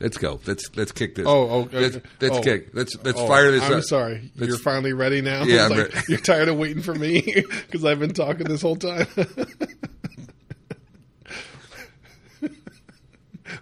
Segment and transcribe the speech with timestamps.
[0.00, 0.40] let's go.
[0.46, 1.26] Let's let's kick this.
[1.26, 1.80] Oh, oh, okay.
[1.80, 2.42] let's, let's Oh.
[2.42, 2.68] kick.
[2.74, 3.82] Let's let's Oh, fire this I'm up.
[3.84, 4.30] sorry.
[4.36, 5.44] Let's- You're finally ready now.
[5.44, 5.96] Yeah, I'm Like, ready.
[6.08, 7.20] You're tired of waiting for me
[7.66, 9.06] because I've been talking this whole time.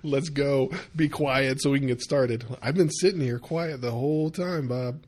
[0.02, 0.70] Let's go.
[0.94, 2.44] Be quiet so we can get started.
[2.60, 5.00] I've been sitting here quiet the whole time, Bob.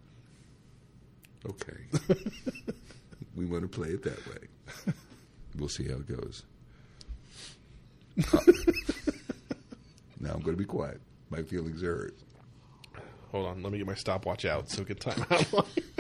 [1.49, 2.17] Okay.
[3.37, 4.95] we want to play it that way.
[5.57, 6.45] We'll see how it goes.
[8.33, 8.39] Uh,
[10.21, 11.01] now I'm going to be quiet.
[11.31, 12.15] My feelings are hurt.
[13.33, 13.63] Hold on.
[13.63, 15.67] Let me get my stopwatch out so we can time out.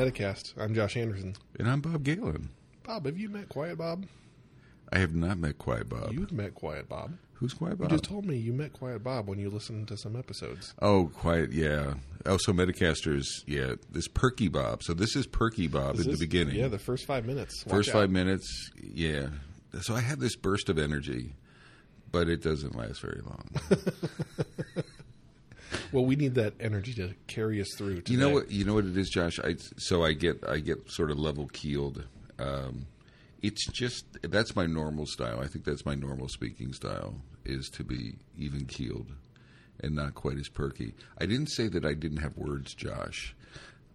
[0.00, 0.54] Metacast.
[0.58, 1.36] I'm Josh Anderson.
[1.58, 2.48] And I'm Bob Galen.
[2.84, 4.06] Bob, have you met Quiet Bob?
[4.90, 6.14] I have not met Quiet Bob.
[6.14, 7.18] You've met Quiet Bob.
[7.34, 7.90] Who's Quiet Bob?
[7.90, 10.72] You just told me you met Quiet Bob when you listened to some episodes.
[10.80, 11.94] oh, Quiet, yeah.
[12.24, 13.74] Oh, also, Metacasters, yeah.
[13.90, 14.82] This Perky Bob.
[14.82, 16.56] So this is Perky Bob Is at the beginning.
[16.56, 17.66] Yeah, the first five minutes.
[17.66, 17.92] Watch First out.
[17.92, 19.26] five minutes, yeah.
[19.82, 21.34] So I have this burst of energy,
[22.10, 23.50] but it doesn't last very long.
[25.92, 27.96] Well, we need that energy to carry us through.
[27.96, 28.12] Today.
[28.12, 28.50] You know what?
[28.50, 29.38] You know what it is, Josh.
[29.40, 32.04] I so I get I get sort of level keeled.
[32.38, 32.86] Um,
[33.42, 35.40] it's just that's my normal style.
[35.40, 39.12] I think that's my normal speaking style is to be even keeled
[39.82, 40.94] and not quite as perky.
[41.18, 43.34] I didn't say that I didn't have words, Josh.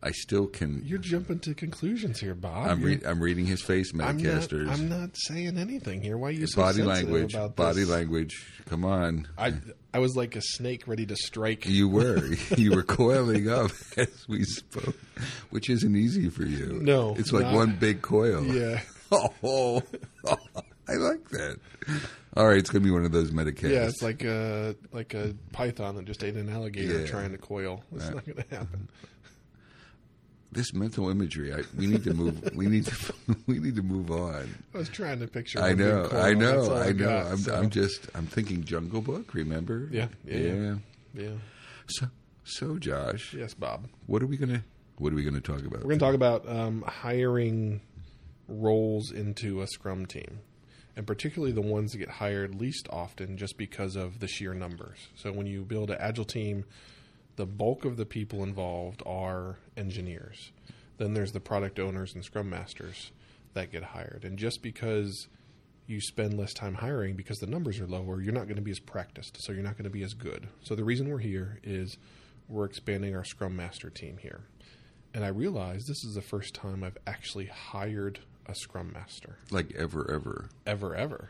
[0.04, 0.84] I still can.
[0.86, 2.68] You're jumping to conclusions here, Bob.
[2.68, 6.16] I'm, re- I'm reading his face, I'm not, I'm not saying anything here.
[6.18, 7.56] Why are you so body sensitive language.
[7.56, 7.90] Body this?
[7.90, 8.54] language.
[8.66, 9.28] Come on.
[9.38, 9.54] I
[9.96, 11.66] I was like a snake ready to strike.
[11.66, 12.22] You were
[12.58, 14.98] you were coiling up as we spoke,
[15.52, 16.80] which isn't easy for you.
[16.82, 18.44] No, it's like not- one big coil.
[18.46, 19.82] Yeah, Oh,
[20.88, 21.58] I like that.
[22.36, 23.70] All right, it's gonna be one of those Metacasts.
[23.72, 23.86] yeah.
[23.88, 27.08] It's like a like a python that just ate an alligator Yeah.
[27.08, 27.82] trying to coil.
[27.96, 28.90] It's not going to happen.
[30.56, 31.54] This mental imagery.
[31.54, 32.50] I, we need to move.
[32.56, 33.14] we need to.
[33.48, 34.56] We need to move on.
[34.74, 35.60] I was trying to picture.
[35.62, 36.10] I know.
[36.12, 36.74] I know.
[36.74, 36.94] I know.
[36.94, 38.08] got, I'm, so- I'm just.
[38.16, 39.34] I'm thinking Jungle Book.
[39.36, 39.88] Remember?
[39.92, 40.76] Yeah, yeah, yeah.
[41.14, 41.30] yeah.
[41.88, 42.08] So,
[42.44, 43.88] so Josh, Yes, Bob.
[44.08, 44.64] what are we gonna?
[44.98, 45.84] What are we gonna talk about?
[45.84, 47.82] We're going to talk about um, hiring
[48.48, 50.40] roles into a Scrum team,
[50.96, 54.98] and particularly the ones that get hired least often just because of the sheer numbers.
[55.16, 56.66] So when you build an agile team,
[57.36, 60.52] the bulk of the people involved are engineers.
[60.98, 63.12] Then there's the product owners and Scrum masters
[63.54, 65.28] that get hired, and just because
[65.88, 68.72] you spend less time hiring because the numbers are lower, you're not going to be
[68.72, 70.48] as practiced, so you're not going to be as good.
[70.64, 71.98] So the reason we're here is
[72.48, 74.42] we're expanding our Scrum Master team here.
[75.14, 79.74] And I realize this is the first time I've actually hired a Scrum Master like
[79.76, 80.50] ever, ever.
[80.66, 81.30] ever, ever.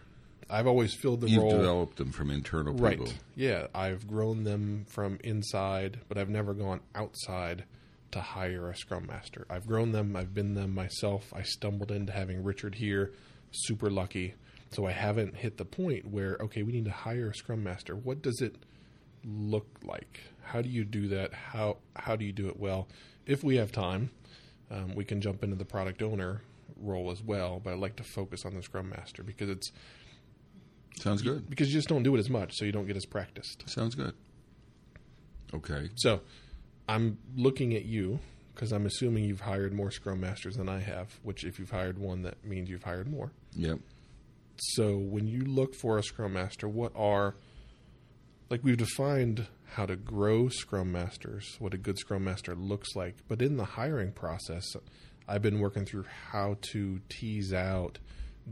[0.50, 1.52] I've always filled the You've role.
[1.58, 3.00] developed them from internal Right.
[3.36, 7.64] Yeah, I've grown them from inside, but I've never gone outside
[8.12, 9.46] to hire a scrum master.
[9.50, 11.34] I've grown them, I've been them myself.
[11.34, 13.12] I stumbled into having Richard here,
[13.52, 14.36] super lucky.
[14.72, 17.96] So I haven't hit the point where okay, we need to hire a scrum master.
[17.96, 18.56] What does it
[19.24, 20.20] look like?
[20.44, 21.34] How do you do that?
[21.34, 22.88] How how do you do it well?
[23.26, 24.12] If we have time,
[24.70, 26.42] um, we can jump into the product owner
[26.78, 29.72] role as well, but I'd like to focus on the scrum master because it's
[31.00, 31.50] Sounds good.
[31.50, 33.68] because you just don't do it as much, so you don't get as practiced.
[33.70, 34.14] Sounds good.
[35.54, 35.90] Okay.
[35.96, 36.22] So
[36.88, 38.20] I'm looking at you
[38.54, 41.98] because I'm assuming you've hired more Scrum Masters than I have, which if you've hired
[41.98, 43.32] one, that means you've hired more.
[43.56, 43.80] Yep.
[44.58, 47.36] So when you look for a Scrum Master, what are,
[48.50, 53.16] like we've defined how to grow Scrum Masters, what a good Scrum Master looks like,
[53.28, 54.66] but in the hiring process,
[55.28, 58.00] I've been working through how to tease out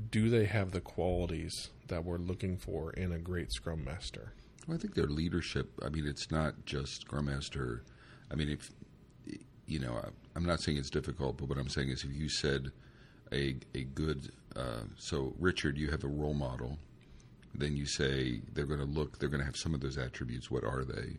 [0.10, 4.34] do they have the qualities that we're looking for in a great Scrum Master?
[4.68, 5.72] Well, I think their leadership.
[5.84, 7.84] I mean, it's not just Scrum Master.
[8.32, 8.72] I mean, if
[9.66, 12.30] you know, I- I'm not saying it's difficult, but what I'm saying is, if you
[12.30, 12.72] said
[13.32, 16.78] a a good, uh, so Richard, you have a role model,
[17.56, 20.50] then you say they're going to look, they're going to have some of those attributes.
[20.52, 21.18] What are they?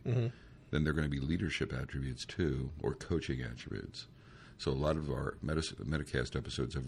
[0.71, 4.07] Then they're going to be leadership attributes too, or coaching attributes.
[4.57, 6.85] So a lot of our Meta- Metacast episodes have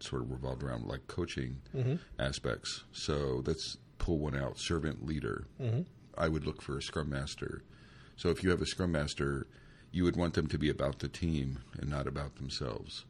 [0.00, 1.96] sort of revolved around like coaching mm-hmm.
[2.18, 2.84] aspects.
[2.92, 5.46] So let's pull one out: servant leader.
[5.60, 5.82] Mm-hmm.
[6.16, 7.62] I would look for a scrum master.
[8.16, 9.46] So if you have a scrum master,
[9.92, 13.04] you would want them to be about the team and not about themselves.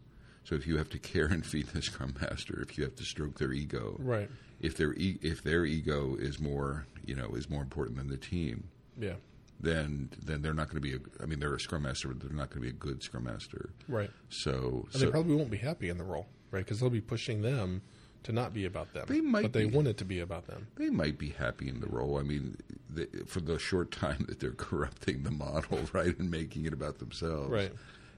[0.45, 3.05] So if you have to care and feed the scrum master, if you have to
[3.05, 4.31] stroke their ego, Right.
[4.61, 8.17] if their e- if their ego is more you know is more important than the
[8.17, 8.65] team,
[8.99, 9.17] Yeah.
[9.61, 10.95] Then then they're not going to be.
[10.95, 13.03] A, I mean, they're a scrum master, but they're not going to be a good
[13.03, 13.71] scrum master.
[13.89, 14.11] Right.
[14.29, 16.65] So, And so they probably won't be happy in the role, right?
[16.65, 17.83] Because they'll be pushing them
[18.23, 19.07] to not be about them.
[19.09, 19.75] They might but they be.
[19.75, 20.67] want it to be about them.
[20.77, 22.19] they might be happy in the role.
[22.19, 22.57] I mean,
[22.89, 26.99] they, for the short time that they're corrupting the model, right, and making it about
[26.99, 27.73] themselves, Right.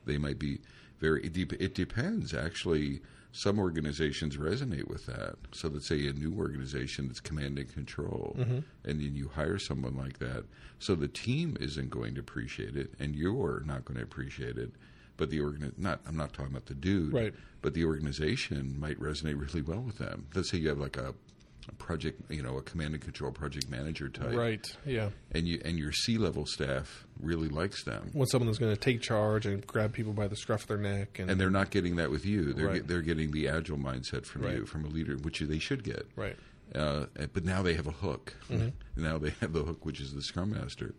[0.04, 0.58] They might be
[0.98, 1.24] very.
[1.26, 2.34] It, dep- it depends.
[2.34, 3.00] Actually,
[3.32, 5.36] some organizations resonate with that.
[5.52, 8.58] So, let's say a new organization that's command and control, Mm-hmm.
[8.84, 10.44] and then you hire someone like that.
[10.78, 14.70] So the team isn't going to appreciate it, and you're not going to appreciate it.
[15.16, 17.34] But the organ not I'm not talking about the dude, Right.
[17.62, 20.26] But the organization might resonate really well with them.
[20.34, 21.14] Let's say you have like a,
[21.68, 24.66] a project, you know, a command and control project manager type, Right.
[24.84, 25.10] Yeah.
[25.30, 28.80] And you and your C level staff really likes them, Want someone that's going to
[28.80, 31.18] take charge and grab people by the scruff of their neck.
[31.18, 32.52] And, and they're not getting that with you.
[32.52, 32.74] They're Right.
[32.76, 34.56] get, they're getting the agile mindset from Right.
[34.56, 36.06] you, from a leader, which they should get.
[36.16, 36.36] right.
[36.74, 37.04] Uh,
[37.34, 38.34] but now they have a hook.
[38.96, 40.94] Now they have the hook, which is the Scrum Master.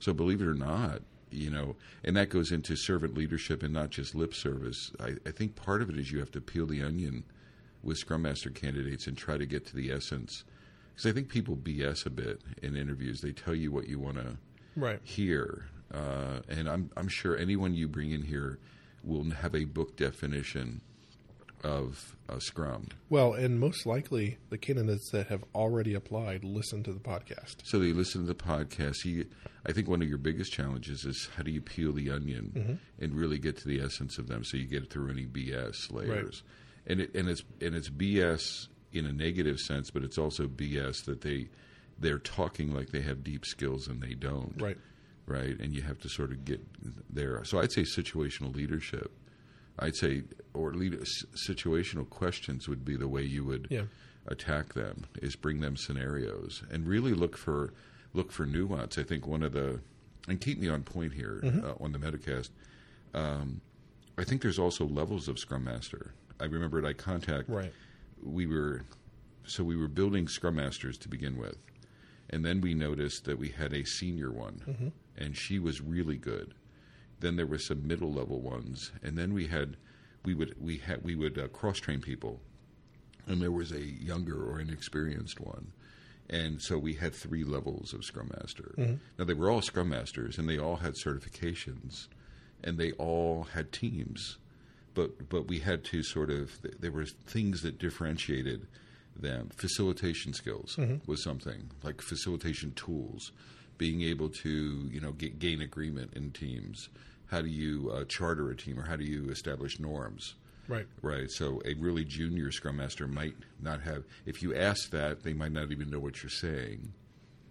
[0.00, 3.90] So believe it or not, you know, and that goes into servant leadership and not
[3.90, 4.90] just lip service.
[5.00, 7.24] I, I think part of it is you have to peel the onion
[7.82, 10.44] with Scrum Master candidates and try to get to the essence.
[10.94, 13.20] Because I think people BS a bit in interviews.
[13.20, 14.36] They tell you what you want to
[14.76, 15.00] Right.
[15.02, 18.58] hear, uh, and I'm I'm sure anyone you bring in here
[19.04, 20.80] will have a book definition
[21.64, 22.86] of uh, Scrum.
[23.08, 27.56] Well, and most likely the candidates that have already applied listen to the podcast.
[27.64, 29.04] So they listen to the podcast.
[29.04, 29.26] You,
[29.66, 33.04] I think one of your biggest challenges is how do you peel the onion Mm-hmm.
[33.04, 36.42] and really get to the essence of them, so you get through any BS layers.
[36.88, 41.04] And it, and it's and it's BS in a negative sense, but it's also BS
[41.04, 41.48] that they
[41.98, 44.54] they're talking like they have deep skills and they don't.
[44.60, 44.78] Right.
[45.26, 45.58] Right.
[45.60, 46.60] And you have to sort of get
[47.12, 47.44] there.
[47.44, 49.12] So I'd say situational leadership.
[49.78, 50.22] I'd say
[50.54, 50.98] or lead,
[51.48, 53.82] situational questions would be the way you would Yeah.
[54.26, 57.72] attack them is bring them scenarios and really look for
[58.14, 58.96] look for nuance.
[58.96, 59.80] I think one of the
[60.26, 62.50] and keep me on point here uh, on the Metacast.
[63.14, 63.60] Um,
[64.16, 66.12] I think there's also levels of Scrum Master.
[66.40, 67.72] I remember at iContact, Right.
[68.22, 68.82] we were
[69.46, 71.56] so we were building Scrum Masters to begin with,
[72.30, 76.54] and then we noticed that we had a senior one, and she was really good.
[77.20, 79.76] Then there were some middle level ones, and then we had
[80.24, 82.40] we would we had we would uh, cross train people,
[83.26, 85.72] and there was a younger or inexperienced one.
[86.30, 88.74] And so we had three levels of Scrum Master.
[89.18, 92.08] Now they were all Scrum Masters, and they all had certifications,
[92.62, 94.36] and they all had teams,
[94.98, 96.50] but but we had to sort of
[96.80, 98.66] there were things that differentiated
[99.14, 99.48] them.
[99.54, 103.30] Facilitation skills was something like facilitation tools,
[103.78, 106.88] being able to you know get, gain agreement in teams.
[107.26, 110.34] How do you uh, charter a team, or how do you establish norms?
[110.66, 110.86] Right.
[111.00, 111.30] Right.
[111.30, 114.02] So a really junior scrum master might not have.
[114.26, 116.92] If you ask that, they might not even know what you're saying.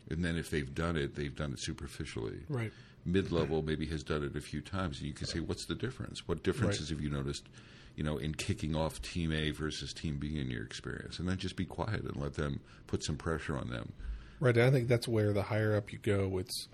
[0.10, 2.40] And then if they've done it, they've done it superficially.
[2.50, 2.72] Right.
[3.08, 5.76] Mid level maybe has done it a few times, and you can say, "What's the
[5.76, 6.28] difference?
[6.28, 7.48] What differences have you noticed?"
[7.96, 11.38] You know, in kicking off Team A versus Team B in your experience, and then
[11.38, 13.94] just be quiet and let them put some pressure on them.
[14.40, 14.56] Right.
[14.56, 16.68] And I think that's where the higher up you go, it's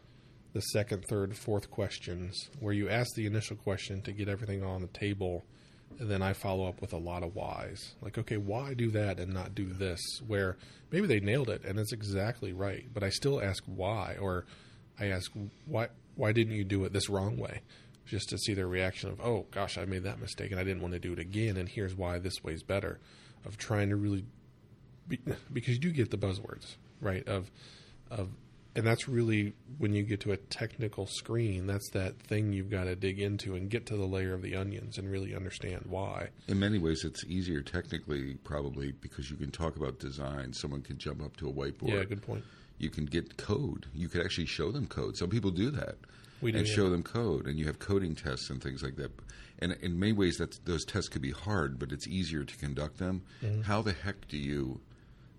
[0.54, 4.82] the second, third, fourth questions where you ask the initial question to get everything on
[4.82, 5.44] the table.
[6.00, 7.96] And then I follow up with a lot of whys.
[8.02, 10.00] Like, okay, why do that and not do this?
[10.26, 10.58] Where
[10.92, 14.46] maybe they nailed it and it's exactly right, but I still ask why, or
[15.00, 15.32] I ask
[15.66, 17.62] why why didn't you do it this wrong way?
[18.06, 20.82] Just to see their reaction of, oh gosh, I made that mistake and I didn't
[20.82, 23.00] want to do it again, and here's why this way's better.
[23.46, 24.26] Of trying to really
[25.08, 25.20] be,
[25.54, 27.52] because you do get the buzzwords right of
[28.10, 28.30] of
[28.76, 32.86] and that's really when you get to a technical screen that's that thing you've got
[32.86, 36.30] to dig into and get to the layer of the onions and really understand why
[36.48, 40.54] In many ways, it's easier technically, probably because you can talk about design.
[40.54, 41.90] Someone can jump up to a whiteboard.
[41.90, 42.44] yeah good point
[42.78, 43.88] you can get code.
[43.94, 45.18] You could actually show them code.
[45.18, 45.96] Some people do that.
[46.42, 46.74] We do, and yeah.
[46.76, 49.12] show them code, and you have coding tests and things like that.
[49.60, 52.98] And in many ways, that those tests could be hard, but it's easier to conduct
[52.98, 53.22] them.
[53.42, 53.62] Mm-hmm.
[53.62, 54.82] How the heck do you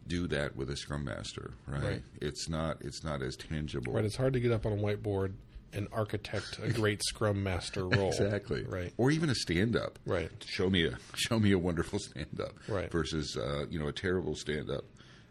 [0.07, 1.53] do that with a Scrum Master?
[1.67, 1.83] Right?
[1.83, 2.03] Right.
[2.23, 2.79] It's not.
[2.81, 3.93] It's not as tangible.
[3.93, 5.33] right it's hard to get up on a whiteboard
[5.75, 8.63] and architect a great scrum master role Exactly.
[8.63, 9.99] right Or even a stand up.
[10.07, 10.31] Right.
[10.47, 12.53] Show me a show me a wonderful stand up.
[12.69, 12.91] Right.
[12.91, 14.85] Versus uh, you know a terrible stand up.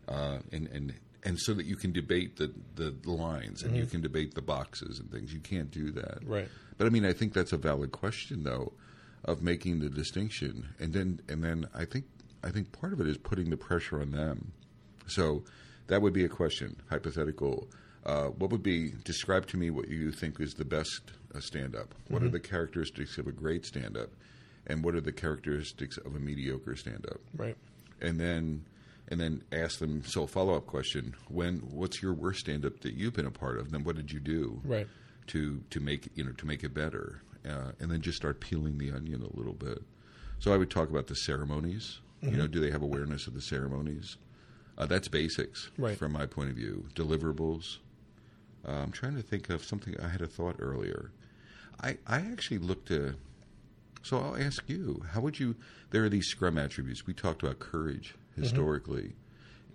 [0.08, 0.94] Uh, and and
[1.26, 5.00] and so that you can debate the the lines and you can debate the boxes
[5.00, 5.34] and things.
[5.34, 6.22] You can't do that.
[6.22, 6.34] Mm-hmm.
[6.34, 6.50] Right.
[6.78, 8.74] But I mean, I think that's a valid question though,
[9.26, 10.70] of making the distinction.
[10.80, 12.06] And then and then I think
[12.44, 14.52] I think part of it is putting the pressure on them.
[15.08, 15.44] So
[15.88, 17.68] that would be a question, hypothetical.
[18.06, 21.96] Uh, what would be describe to me what you think is the best uh, stand-up?
[22.10, 22.28] What Mm-hmm.
[22.28, 24.10] are the characteristics of a great stand-up,
[24.68, 27.22] and what are the characteristics of a mediocre stand-up?
[27.38, 27.56] right
[28.02, 28.66] And then
[29.10, 30.04] and then ask them.
[30.06, 33.58] So, follow up question: When what's your worst stand up that you've been a part
[33.60, 33.72] of?
[33.72, 34.88] Then what did you do Right.
[35.28, 37.22] to to make you know to make it better?
[37.48, 39.84] Uh, and then just start peeling the onion a little bit.
[40.40, 42.00] So I would talk about the ceremonies.
[42.22, 44.16] You know, do they have awareness of the ceremonies?
[44.78, 45.98] Uh, that's basics Right.
[45.98, 46.86] from my point of view.
[46.96, 47.80] Deliverables.
[48.66, 50.00] Uh, I'm trying to think of something.
[50.00, 51.12] I had a thought earlier.
[51.82, 53.16] I I actually looked at.
[54.04, 55.56] So I'll ask you, how would you?
[55.92, 57.06] There are these Scrum attributes.
[57.06, 58.44] We talked about courage Mm-hmm.
[58.44, 59.16] historically.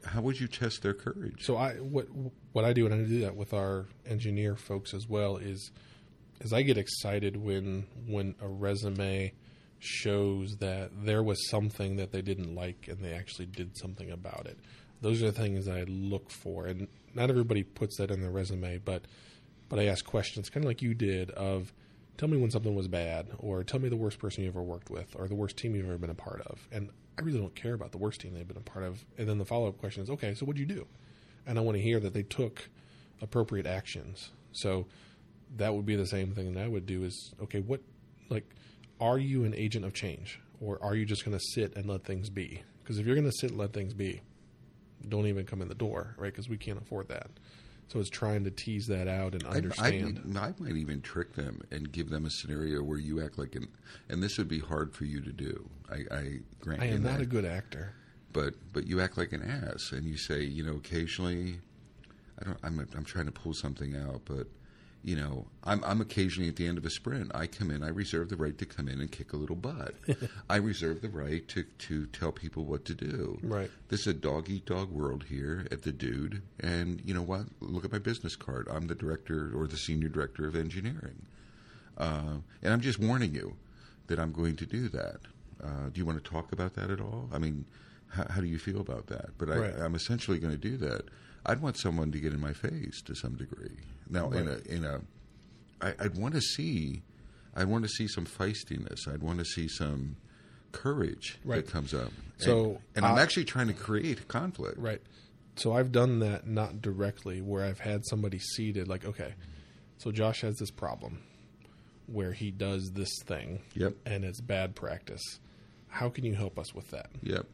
[0.04, 1.44] How would you test their courage?
[1.44, 2.06] So I what
[2.52, 5.70] what I do and I do that with our engineer folks as well is
[6.40, 9.32] is I get excited when when a resume
[9.80, 14.46] shows that there was something that they didn't like and they actually did something about
[14.46, 14.58] it.
[15.00, 18.78] Those are the things I look for, and not everybody puts that in their resume,
[18.78, 19.02] but
[19.68, 21.72] but I ask questions, kind of like you did, of
[22.16, 24.90] tell me when something was bad, or tell me the worst person you ever worked
[24.90, 26.66] with, or the worst team you've ever been a part of.
[26.72, 29.04] And I really don't care about the worst team they've been a part of.
[29.18, 30.86] And then the follow up question is, okay, so what'd you do?
[31.46, 32.68] And I want to hear that they took
[33.20, 34.30] appropriate actions.
[34.52, 34.86] So
[35.56, 37.80] that would be the same thing that I would do is, okay, what,
[38.28, 38.44] like,
[39.00, 40.40] are you an agent of change?
[40.60, 42.62] Or are you just going to sit and let things be?
[42.82, 44.20] Because if you're going to sit and let things be,
[45.08, 46.32] don't even come in the door, right?
[46.32, 47.30] Because we can't afford that.
[47.88, 50.20] So it's trying to tease that out and understand.
[50.30, 53.54] I'd, I might even trick them and give them a scenario where you act like
[53.54, 53.68] an,
[54.10, 55.68] and this would be hard for you to do.
[55.90, 56.92] I, I grant you that.
[56.92, 57.12] I am that.
[57.12, 57.94] not a good actor.
[58.32, 61.60] but but you act like an ass, and you say, you know, occasionally,
[62.40, 62.58] I don't.
[62.62, 64.46] I'm I'm trying to pull something out, but
[65.08, 67.32] you know, I'm I'm occasionally at the end of a sprint.
[67.34, 67.82] I come in.
[67.82, 69.94] I reserve the right to come in and kick a little butt.
[70.50, 73.38] I reserve the right to to tell people what to do.
[73.42, 73.70] Right.
[73.88, 77.46] This is a dog eat dog world here at the Dude, and you know what?
[77.60, 78.68] Look at my business card.
[78.70, 81.22] I'm the director or the senior director of engineering,
[81.96, 83.56] uh, and I'm just warning you
[84.08, 85.20] that I'm going to do that.
[85.64, 87.30] Uh, do you want to talk about that at all?
[87.32, 87.64] I mean,
[88.10, 89.38] how, how do you feel about that?
[89.38, 89.74] But I, Right.
[89.80, 91.06] I'm essentially going to do that.
[91.48, 93.76] I'd want someone to get in my face to some degree.
[94.08, 95.00] Now, in a in a,
[95.80, 97.02] I, I'd want to see,
[97.56, 99.08] I'd want to see some feistiness.
[99.12, 100.16] I'd want to see some
[100.72, 101.64] courage Right.
[101.64, 102.12] that comes up.
[102.38, 104.78] So, and, and I'm I- actually trying to create conflict.
[104.78, 105.00] Right.
[105.56, 109.34] So I've done that not directly, where I've had somebody seated, like, okay,
[109.96, 111.22] so Josh has this problem
[112.06, 113.94] where he does this thing, Yep.
[114.06, 115.22] and it's bad practice.
[115.88, 117.10] How can you help us with that?
[117.22, 117.46] Yep.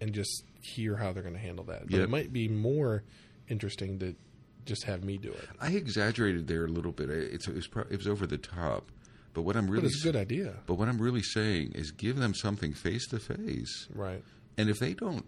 [0.00, 1.82] And just hear how they're going to handle that.
[1.82, 2.02] But Yep.
[2.02, 3.04] it might be more
[3.48, 4.14] interesting to
[4.64, 5.48] just have me do it.
[5.60, 7.08] I exaggerated there a little bit.
[7.10, 8.90] It's, it, was pro- it was over the top.
[9.32, 11.90] But what I'm But really it's a good idea, But what I'm really saying is
[11.90, 13.86] give them something face to face.
[13.94, 14.22] right?
[14.58, 15.24] And if they don't,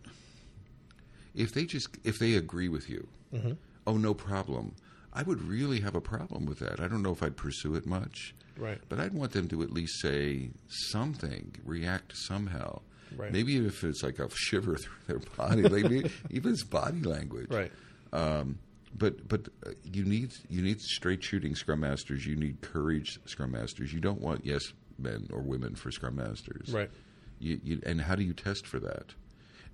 [1.34, 3.52] if they just, if they agree with you, Mm-hmm.
[3.86, 4.74] oh, no problem,
[5.12, 6.80] I would really have a problem with that.
[6.80, 8.78] I don't know if I'd pursue it much, Right.
[8.88, 12.80] but I'd want them to at least say something, react somehow.
[13.14, 13.30] Right.
[13.30, 17.50] Maybe if it's like a shiver through their body, like maybe, even it's body language.
[17.50, 17.70] Right.
[18.12, 18.58] Um,
[18.96, 22.26] but but uh, you need you need straight shooting scrum masters.
[22.26, 23.92] You need courage scrum masters.
[23.92, 26.72] You don't want yes men or women for scrum masters.
[26.72, 26.90] Right.
[27.38, 29.14] You, you, and how do you test for that?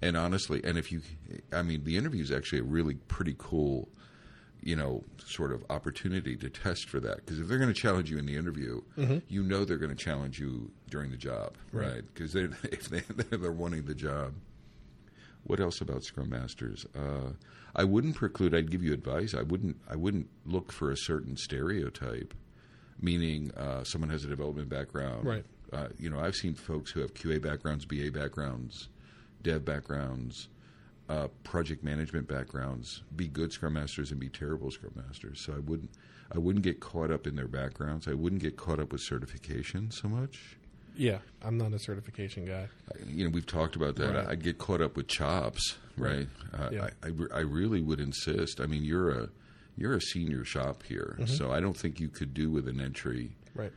[0.02, 1.00] And honestly, and if you,
[1.52, 3.88] I mean, the interview is actually a really pretty cool,
[4.62, 7.16] you know, sort of opportunity to test for that.
[7.24, 8.82] Because if they're going to challenge you in the interview,
[9.28, 11.86] you know they're going to challenge you during the job, Right.
[11.86, 12.02] right?
[12.12, 13.00] Because they if they
[13.36, 14.34] they're wanting the job.
[15.44, 16.86] What else about Scrum Masters?
[16.96, 17.32] Uh,
[17.76, 18.54] I wouldn't preclude.
[18.54, 19.34] I'd give you advice.
[19.34, 19.76] I wouldn't.
[19.88, 22.34] I wouldn't look for a certain stereotype,
[23.00, 25.26] meaning uh, someone has a development background.
[25.26, 25.44] Right.
[25.72, 28.88] Uh, you know, I've seen folks who have QA backgrounds, BA backgrounds,
[29.42, 30.48] dev backgrounds,
[31.08, 35.40] uh, project management backgrounds, be good Scrum Masters and be terrible Scrum Masters.
[35.44, 35.90] So I wouldn't.
[36.34, 38.08] I wouldn't get caught up in their backgrounds.
[38.08, 40.56] I wouldn't get caught up with certification so much.
[40.96, 42.68] Yeah, I'm not a certification guy.
[43.06, 44.14] you know, we've talked about that.
[44.14, 44.26] Right.
[44.28, 46.28] I'd get caught up with chops, right?
[46.52, 46.88] Uh, Yeah.
[47.02, 48.60] I, I, I really would insist.
[48.60, 49.28] I mean, you're a
[49.76, 53.32] you're a senior shop here, so I don't think you could do with an entry.
[53.56, 53.72] Right.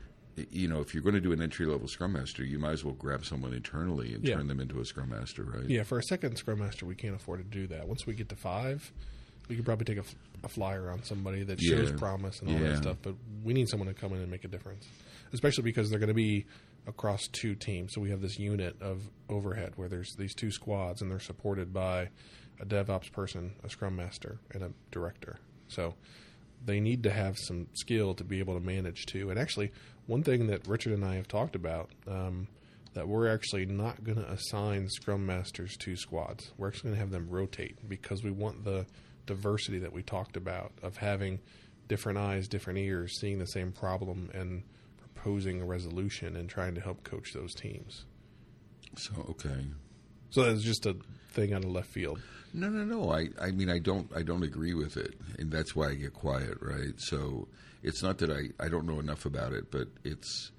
[0.52, 2.84] You know, if you're going to do an entry level Scrum Master, you might as
[2.86, 4.36] well grab someone internally and Yeah.
[4.36, 5.68] turn them into a Scrum Master, right?
[5.68, 7.88] Yeah, for a second Scrum Master, we can't afford to do that.
[7.88, 8.92] Once we get to five,
[9.50, 10.06] we could probably take
[10.44, 11.98] a flyer on somebody that shows Yeah.
[11.98, 12.70] promise and all Yeah.
[12.74, 12.98] that stuff.
[13.02, 14.86] But we need someone to come in and make a difference,
[15.34, 16.46] especially because they're going to be
[16.88, 17.94] across two teams.
[17.94, 21.74] So we have this unit of overhead where there's these two squads, and they're supported
[21.74, 22.10] by
[22.60, 25.38] a DevOps person, a Scrum Master, and a director.
[25.68, 25.96] So
[26.66, 29.30] they need to have some skill to be able to manage too.
[29.30, 29.72] And actually,
[30.08, 32.48] one thing that Richard and I have talked about um,
[32.94, 36.52] that we're actually not going to assign Scrum Masters to squads.
[36.58, 38.86] We're actually going to have them rotate because we want the
[39.28, 41.40] diversity that we talked about of having
[41.88, 44.64] different eyes, different ears, seeing the same problem and
[45.18, 48.06] proposing a resolution and trying to help coach those teams.
[48.96, 49.66] So okay,
[50.30, 50.96] So that's just a
[51.32, 52.20] thing out of left field.
[52.54, 53.12] No, no, no.
[53.12, 56.14] I, I mean, I don't, I don't agree with it, and that's why I get
[56.14, 56.94] quiet, right?
[56.98, 57.48] So
[57.84, 60.52] it's not that I, I don't know enough about it, but it's,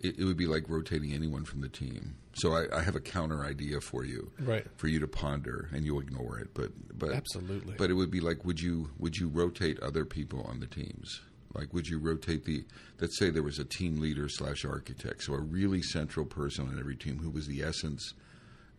[0.00, 2.14] it, it would be like rotating anyone from the team.
[2.34, 4.66] So I, I have a counter idea for you, Right.
[4.76, 7.74] For you to ponder, and you'll ignore it, but, but Absolutely.
[7.76, 11.20] But it would be like, would you, would you rotate other people on the teams?
[11.54, 12.64] Like, would you rotate the?
[13.00, 16.78] Let's say there was a team leader slash architect, so a really central person on
[16.78, 18.14] every team who was the essence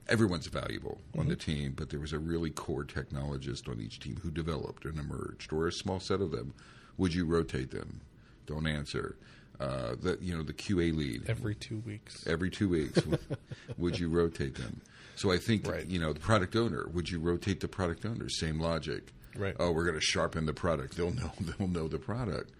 [0.10, 4.18] everyone's valuable on the team, but there was a really core technologist on each team
[4.22, 6.53] who developed and emerged, or a small set of them.
[6.98, 8.01] Would you rotate them?
[8.46, 9.15] Don't answer.
[9.62, 12.25] Uh, the you know the QA lead Every two weeks.
[12.27, 13.00] every two weeks.
[13.77, 14.82] would you rotate them?
[15.15, 15.86] So I think Right.
[15.88, 16.88] you know the product owner.
[16.92, 18.27] Would you rotate the product owner?
[18.30, 19.13] Same logic.
[19.38, 19.56] Right.
[19.60, 20.98] Oh, we're going to sharpen the product.
[20.98, 21.32] They'll know.
[21.39, 22.51] They'll know the product.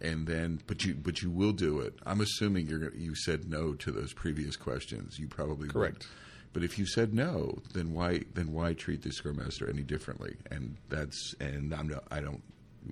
[0.00, 1.94] And then, but you, but you will do it.
[2.04, 2.94] I'm assuming you're.
[2.94, 5.18] You said no to those previous questions.
[5.18, 5.72] You probably would.
[5.72, 6.06] Correct.
[6.52, 10.36] But if you said no, then why then why treat the scrum master any differently?
[10.50, 12.04] And that's and I'm not.
[12.10, 12.42] I don't.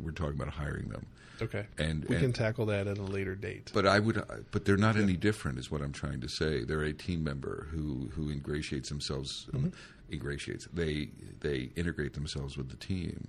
[0.00, 1.06] We're talking about hiring them.
[1.42, 1.66] Okay.
[1.76, 3.70] And- we and- can tackle that at a later date.
[3.74, 6.64] But I would, but they're not any different, is what I'm trying to say.
[6.64, 9.68] They're a team member who who ingratiates themselves, mm-hmm.
[10.10, 10.68] ingratiates.
[10.72, 13.28] They they integrate themselves with the team,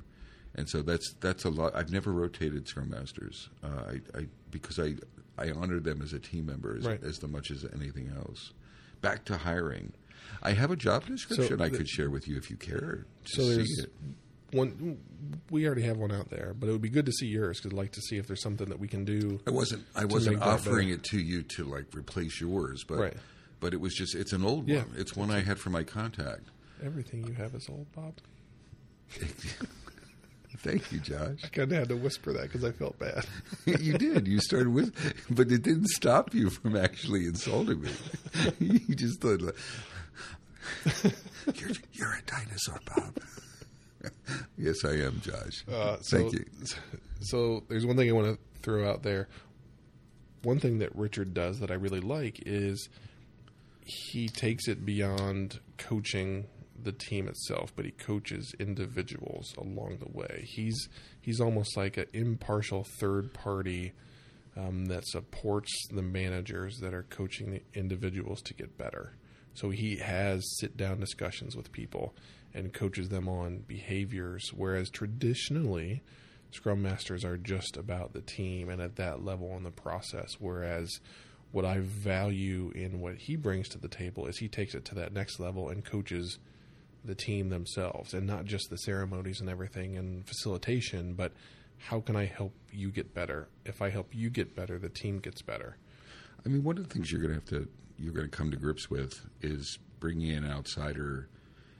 [0.55, 1.75] and so that's that's a lot.
[1.75, 3.67] I've never rotated scrum masters, uh,
[4.15, 4.95] I, I because I
[5.38, 7.03] I honor them as a team member as, Right.
[7.03, 8.53] as much as anything else.
[9.01, 9.93] Back to hiring.
[10.41, 13.29] I have a job description I the- could share with you if you care to
[13.36, 13.91] So see there's it.
[14.51, 14.98] one.
[15.50, 17.72] We already have one out there, but it would be good to see yours because
[17.74, 19.39] I'd like to see if there's something that we can do.
[19.48, 19.83] I wasn't.
[19.95, 23.17] I wasn't offering it to you to like replace yours, but Right.
[23.60, 24.13] but it was just.
[24.15, 24.83] It's an old Yeah.
[24.83, 24.93] one.
[24.98, 26.41] It's one I had for iContact.
[26.83, 28.13] Everything you have is old, Bob.
[30.57, 31.39] Thank you, Josh.
[31.43, 33.25] I kind of had to whisper that because I felt bad.
[33.65, 34.27] you did.
[34.27, 34.93] You started with,
[35.29, 37.91] but it didn't stop you from actually insulting me.
[38.60, 39.55] you just thought, like,
[41.55, 43.17] "You're you're a dinosaur, Bob."
[44.57, 45.65] yes, I am, Josh.
[45.72, 46.45] Uh, so, Thank you.
[47.22, 49.27] So there's one thing I want to throw out there.
[50.43, 52.89] One thing that Richard does that I really like is
[53.86, 56.45] he takes it beyond coaching
[56.83, 60.46] the team itself, but he coaches individuals along the way.
[60.48, 60.89] He's
[61.22, 63.93] he's almost like an impartial third party
[64.55, 69.13] um, that supports the managers that are coaching the individuals to get better.
[69.55, 72.13] So he has sit down discussions with people
[72.53, 76.01] and coaches them on behaviors, whereas traditionally,
[76.51, 80.37] Scrum Masters are just about the team and at that level in the process.
[80.39, 81.00] Whereas
[81.51, 84.96] what I value in what he brings to the table is he takes it to
[84.96, 86.39] that next level and coaches
[87.03, 91.33] the team themselves and not just the ceremonies and everything and facilitation, but
[91.77, 93.50] how can I help you get better?
[93.66, 95.77] If I help you get better, the team gets better.
[96.46, 98.51] I mean, one of the things you're going to have to you're going to come
[98.51, 101.29] to grips with is bringing in an outsider,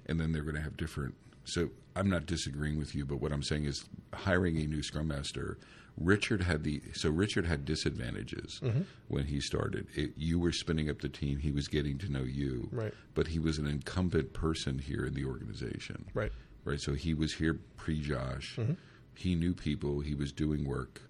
[0.06, 1.16] and then they're going to have different.
[1.46, 3.84] So I'm not disagreeing with you, but what I'm saying is
[4.14, 5.58] hiring a new scrum master.
[5.98, 8.82] Richard had the so Richard had disadvantages mm-hmm.
[9.08, 9.88] when he started.
[9.96, 12.94] It, you were spinning up the team; he was getting to know you, Right.
[13.14, 16.32] But he was an incumbent person here in the organization, Right.
[16.66, 16.80] Right.
[16.80, 18.56] So he was here pre Josh.
[18.58, 18.74] Mm-hmm.
[19.16, 20.00] He knew people.
[20.00, 21.02] He was doing work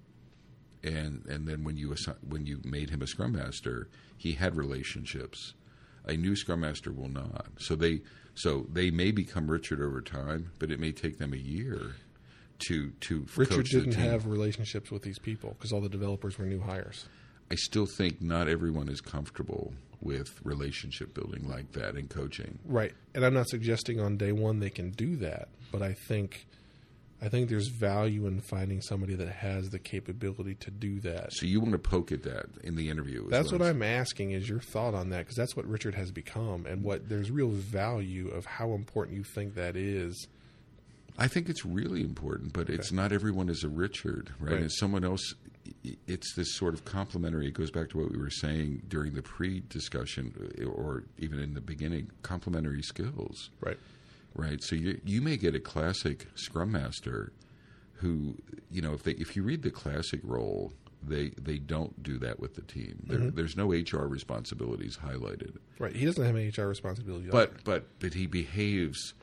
[0.84, 4.56] and and then when you assi- when you made him a scrum master, he had
[4.56, 5.54] relationships.
[6.06, 7.48] A new scrum master will not.
[7.58, 8.02] So they
[8.36, 11.96] so they may become Richard over time, but it may take them a year
[12.68, 16.62] to to Richard didn't have relationships with these people because all the developers were new
[16.62, 17.06] hires.
[17.52, 22.60] I still think not everyone is comfortable with relationship building like that in coaching.
[22.66, 22.94] Right.
[23.16, 26.46] And I'm not suggesting on day one they can do that, but I think
[27.24, 31.32] I think there's value in finding somebody that has the capability to do that.
[31.32, 33.30] So you want to poke at that in the interview.
[33.30, 36.12] That's what I'm I'm asking is your thought on that because that's what Richard has
[36.12, 40.28] become and what there's real value of how important you think that is.
[41.18, 44.54] I think it's really important, but it's not everyone is a Richard, right?
[44.54, 44.62] Right.
[44.62, 45.36] And someone else,
[46.08, 47.48] it's this sort of complementary.
[47.48, 50.34] It goes back to what we were saying during the pre-discussion,
[50.76, 52.10] or even in the beginning.
[52.24, 53.78] Complementary skills, Right.
[54.36, 54.62] right?
[54.64, 57.32] So you you may get a classic Scrum Master,
[57.94, 58.36] who
[58.72, 60.74] you know if they if you read the classic role,
[61.08, 63.04] they they don't do that with the team.
[63.08, 63.36] There, mm-hmm.
[63.36, 65.58] There's no HR responsibilities highlighted.
[65.80, 65.96] Right.
[65.96, 67.30] He doesn't have any HR responsibilities.
[67.32, 69.14] But but but he behaves.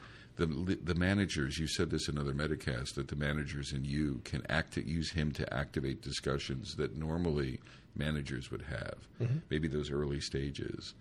[0.40, 1.59] The the managers.
[1.59, 5.33] You said this in other Metacast that the managers and you can act use him
[5.33, 7.61] to activate discussions that normally
[7.94, 8.96] managers would have.
[9.20, 9.38] Mm-hmm.
[9.50, 10.94] Maybe those early stages.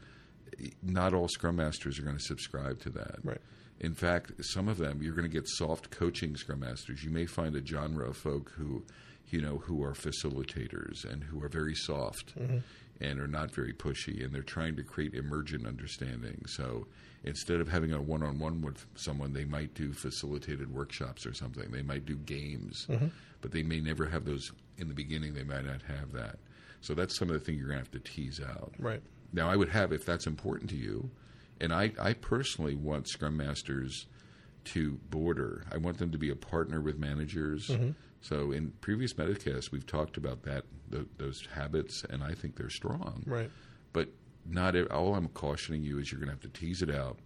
[0.83, 3.19] Not all Scrum Masters are going to subscribe to that.
[3.23, 3.39] Right.
[3.79, 7.01] In fact, some of them you're going to get soft coaching Scrum Masters.
[7.01, 8.83] You may find a genre of folk who,
[9.29, 12.37] you know, who are facilitators and who are very soft.
[12.37, 12.57] Mm-hmm.
[13.01, 16.43] And are not very pushy, and they're trying to create emergent understanding.
[16.47, 16.87] So
[17.23, 21.71] instead of having a one-on-one with someone, they might do facilitated workshops or something.
[21.71, 23.07] They might do games, mm-hmm.
[23.41, 25.33] but they may never have those in the beginning.
[25.33, 26.39] They might not have that.
[26.81, 28.73] So that's some of the things you're going to have to tease out.
[28.79, 29.01] Right.
[29.31, 31.09] Now, I would have, if that's important to you,
[31.61, 34.07] and I, I personally want Scrum Masters
[34.65, 35.65] to border.
[35.71, 37.67] I want them to be a partner with managers.
[37.67, 37.91] Mm-hmm.
[38.21, 42.69] So in previous Metacasts, we've talked about that, th- those habits, and I think they're
[42.69, 43.23] strong.
[43.25, 43.49] Right.
[43.93, 44.09] But
[44.45, 47.17] not all I'm cautioning you is you're going to have to tease it out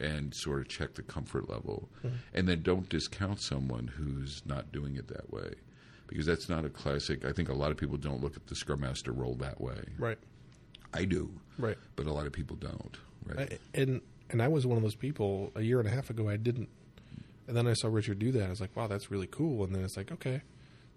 [0.00, 2.16] and sort of check the comfort level, mm-hmm.
[2.32, 5.52] and then don't discount someone who's not doing it that way,
[6.06, 7.24] because that's not a classic.
[7.24, 9.80] I think a lot of people don't look at the Scrum Master role that way.
[9.98, 10.18] Right.
[10.94, 11.76] I do, Right.
[11.96, 12.96] but a lot of people don't.
[13.26, 13.52] Right?
[13.52, 16.28] I, and and I was one of those people a year and a half ago.
[16.28, 16.68] I didn't,
[17.48, 18.46] and then I saw Richard do that.
[18.46, 19.64] I was like, wow, that's really cool.
[19.64, 20.42] And then it's like, okay,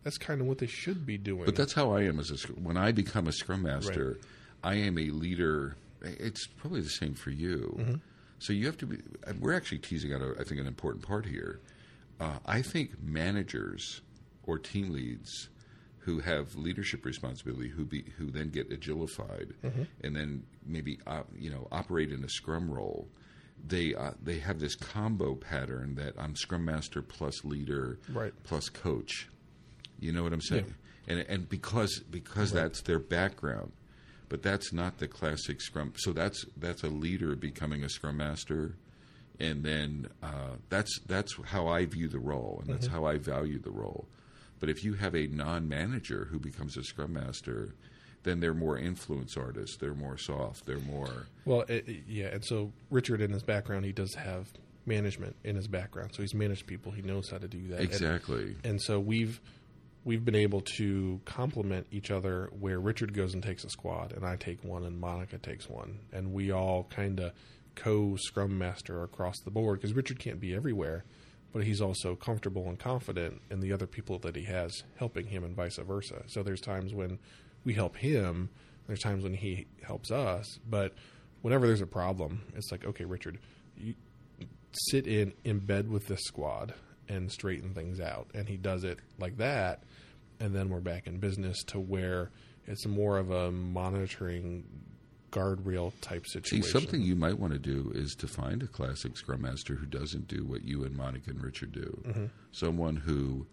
[0.03, 1.45] that's kind of what they should be doing.
[1.45, 4.19] But that's how I am as a when I become a scrum master,
[4.63, 5.77] I am a leader.
[6.01, 7.99] It's probably the same for you.
[8.39, 8.97] So you have to be.
[9.39, 11.59] We're actually teasing out, a, I think, an important part here.
[12.19, 14.01] Uh, I think managers
[14.43, 15.49] or team leads
[15.99, 19.51] who have leadership responsibility, who be who then get agilified,
[20.03, 23.07] and then maybe uh, you know operate in a scrum role.
[23.67, 28.33] They uh, they have this combo pattern that I'm scrum master plus leader Right.
[28.43, 29.29] plus coach.
[29.99, 30.73] You know what I'm saying?
[31.07, 33.71] And and because because that's their background,
[34.29, 35.93] but that's not the classic Scrum.
[35.97, 38.75] So that's that's a leader becoming a Scrum Master,
[39.39, 43.59] and then uh, that's that's how I view the role, and that's how I value
[43.59, 44.07] the role.
[44.59, 47.73] But if you have a non-manager who becomes a Scrum Master,
[48.23, 49.77] then they're more influence artists.
[49.77, 50.65] They're more soft.
[50.65, 52.27] They're more well, it, it- yeah.
[52.27, 54.47] And so Richard, in his background, he does have
[54.85, 56.11] management in his background.
[56.13, 56.91] So he's managed people.
[56.91, 57.79] He knows how to do that.
[57.79, 58.55] And- exactly.
[58.63, 59.39] and so we've
[60.03, 64.25] we've been able to complement each other where Richard goes and takes a squad and
[64.25, 67.33] I take one and Monica takes one and we all kind of
[67.75, 71.05] co scrum master across the board because Richard can't be everywhere
[71.53, 75.43] but he's also comfortable and confident in the other people that he has helping him
[75.43, 77.19] and vice versa so there's times when
[77.63, 78.49] we help him
[78.87, 80.93] there's times when he helps us but
[81.41, 83.39] whenever there's a problem it's like okay Richard
[83.77, 83.95] you
[84.89, 86.73] sit in in bed with this squad
[87.07, 89.83] and straighten things out and he does it like that
[90.39, 92.31] and then we're back in business to where
[92.67, 94.63] it's more of a monitoring
[95.31, 96.63] guardrail type situation.
[96.63, 99.85] See, something you might want to do is to find a classic Scrum Master who
[99.85, 102.01] doesn't do what you and Monica and Richard do.
[102.05, 102.25] Mm-hmm.
[102.51, 103.47] Someone who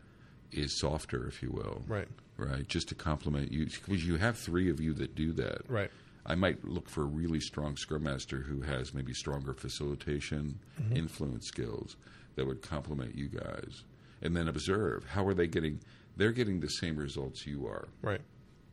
[0.50, 1.82] is softer, if you will.
[1.86, 2.66] right Right.
[2.66, 5.68] Just to complement you, because you have three of you that do that.
[5.68, 5.90] right
[6.24, 10.96] I might look for a really strong Scrum Master who has maybe stronger facilitation, mm-hmm.
[10.96, 11.96] influence skills
[12.36, 13.82] that would complement you guys.
[14.20, 15.80] And then observe how are they getting,
[16.16, 18.20] they're getting the same results you are right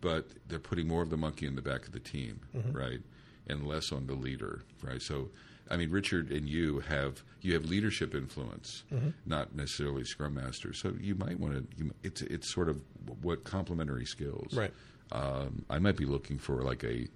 [0.06, 2.71] but they're putting more of the monkey in the back of the team, mm-hmm.
[2.78, 2.99] right,
[3.47, 5.01] and less on the leader, right.
[5.01, 5.30] So,
[5.69, 8.84] I mean, Richard and you have you have leadership influence,
[9.25, 10.73] not necessarily Scrum Master.
[10.73, 11.84] So you might want to.
[11.84, 12.82] You, it's it's sort of
[13.21, 14.73] what complementary skills, Right.
[15.12, 17.08] Um, I might be looking for like a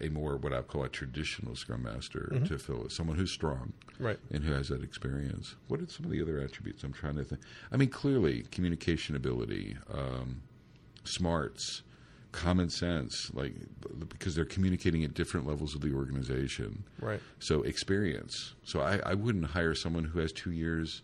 [0.00, 3.72] a more what I call a traditional Scrum Master to fill it, someone who's strong,
[3.98, 4.18] Right.
[4.30, 5.56] and who has that experience.
[5.68, 6.84] What are some of the other attributes?
[6.84, 7.40] I'm trying to think.
[7.72, 10.42] I mean, clearly communication ability, um,
[11.04, 11.82] smarts,
[12.32, 13.54] common sense, like
[14.08, 16.84] because they're communicating at different levels of the organization.
[17.00, 18.54] right So experience.
[18.64, 21.02] So I, I wouldn't hire someone who has two years.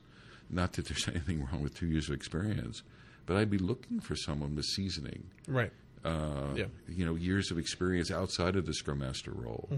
[0.51, 2.83] Not that there's anything wrong with two years of experience,
[3.27, 5.25] but I'd be looking for someone with seasoning.
[5.49, 5.73] right
[6.05, 6.67] Uh, Yeah.
[6.89, 9.69] You know, years of experience outside of the Scrum Master role.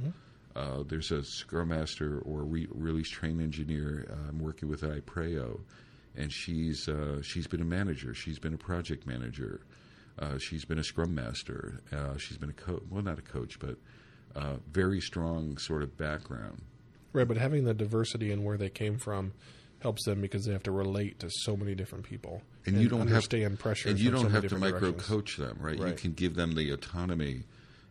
[0.57, 4.91] Uh, there's a Scrum Master or re- release train engineer uh, I'm working with at
[5.07, 5.61] IPREO,
[6.17, 8.13] and she's uh, she's been a manager.
[8.13, 9.61] She's been a project manager.
[10.19, 11.81] Uh, she's been a Scrum Master.
[11.93, 12.83] Uh, she's been a coach.
[12.91, 13.77] Well, not a coach, but
[14.37, 16.61] uh, very strong sort of background.
[17.13, 19.33] right but having the diversity and where they came from
[19.81, 23.07] helps them because they have to relate to so many different people and, you don't
[23.09, 25.79] have to understand have pressure and you don't many have to micro coach them right?
[25.79, 27.45] you can give them the autonomy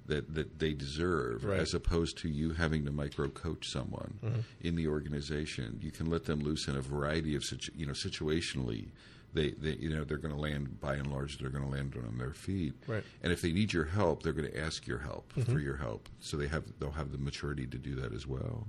[0.05, 1.59] that, that they deserve Right.
[1.59, 4.39] as opposed to you having to micro coach someone Mm-hmm.
[4.61, 7.93] in the organization you can let them loose in a variety of situ- you know
[7.93, 8.89] situationally
[9.33, 11.95] they, they you know they're going to land by and large they're going to land
[12.07, 13.03] on their feet Right.
[13.21, 16.07] and if they need your help they're going to ask your help for your help
[16.19, 18.65] so they have they'll have the maturity to do that as well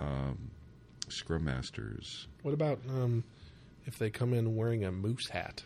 [0.00, 0.50] um,
[1.08, 3.24] scrum masters what about um,
[3.86, 5.62] if they come in wearing a moose hat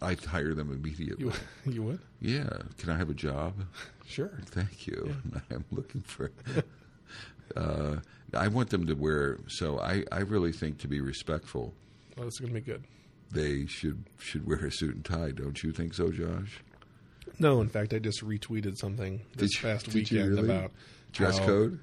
[0.00, 1.32] I'd hire them immediately you
[1.72, 2.48] you would Yeah.
[2.78, 3.54] Can I have a job?
[4.06, 5.14] sure Thank you.
[5.50, 6.30] I'm looking for.
[7.56, 7.96] uh,
[8.34, 9.38] I want them to wear.
[9.48, 11.74] So I, I really think to be respectful,
[12.16, 12.84] well, this is gonna be good
[13.30, 15.30] they should should wear a suit and tie.
[15.32, 16.60] Don't you think so, Josh?
[17.38, 20.44] No, in fact, I just retweeted something this you- past weekend really?
[20.44, 20.72] about
[21.12, 21.78] Dress how- code?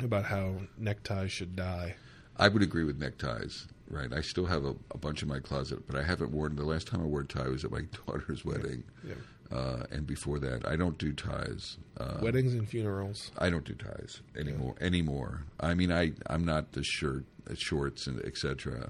[0.00, 1.94] about how neckties should die.
[2.36, 3.66] I would agree with neckties.
[3.88, 4.12] Right.
[4.12, 6.56] I still have a, a bunch in my closet, but I haven't worn.
[6.56, 9.56] The last time I wore a tie was at my daughter's wedding, Yeah.
[9.56, 11.76] uh, and before that, I don't do ties.
[11.98, 13.30] Uh, Weddings and funerals.
[13.38, 14.74] I don't do ties anymore.
[14.80, 15.44] Anymore.
[15.60, 17.24] I mean, I I'm not the shirt,
[17.54, 18.88] shorts, and etc.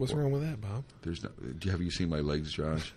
[0.00, 0.84] What's wrong with that, Bob?
[1.02, 1.28] There's no.
[1.28, 2.94] Do you, have you seen my legs, Josh?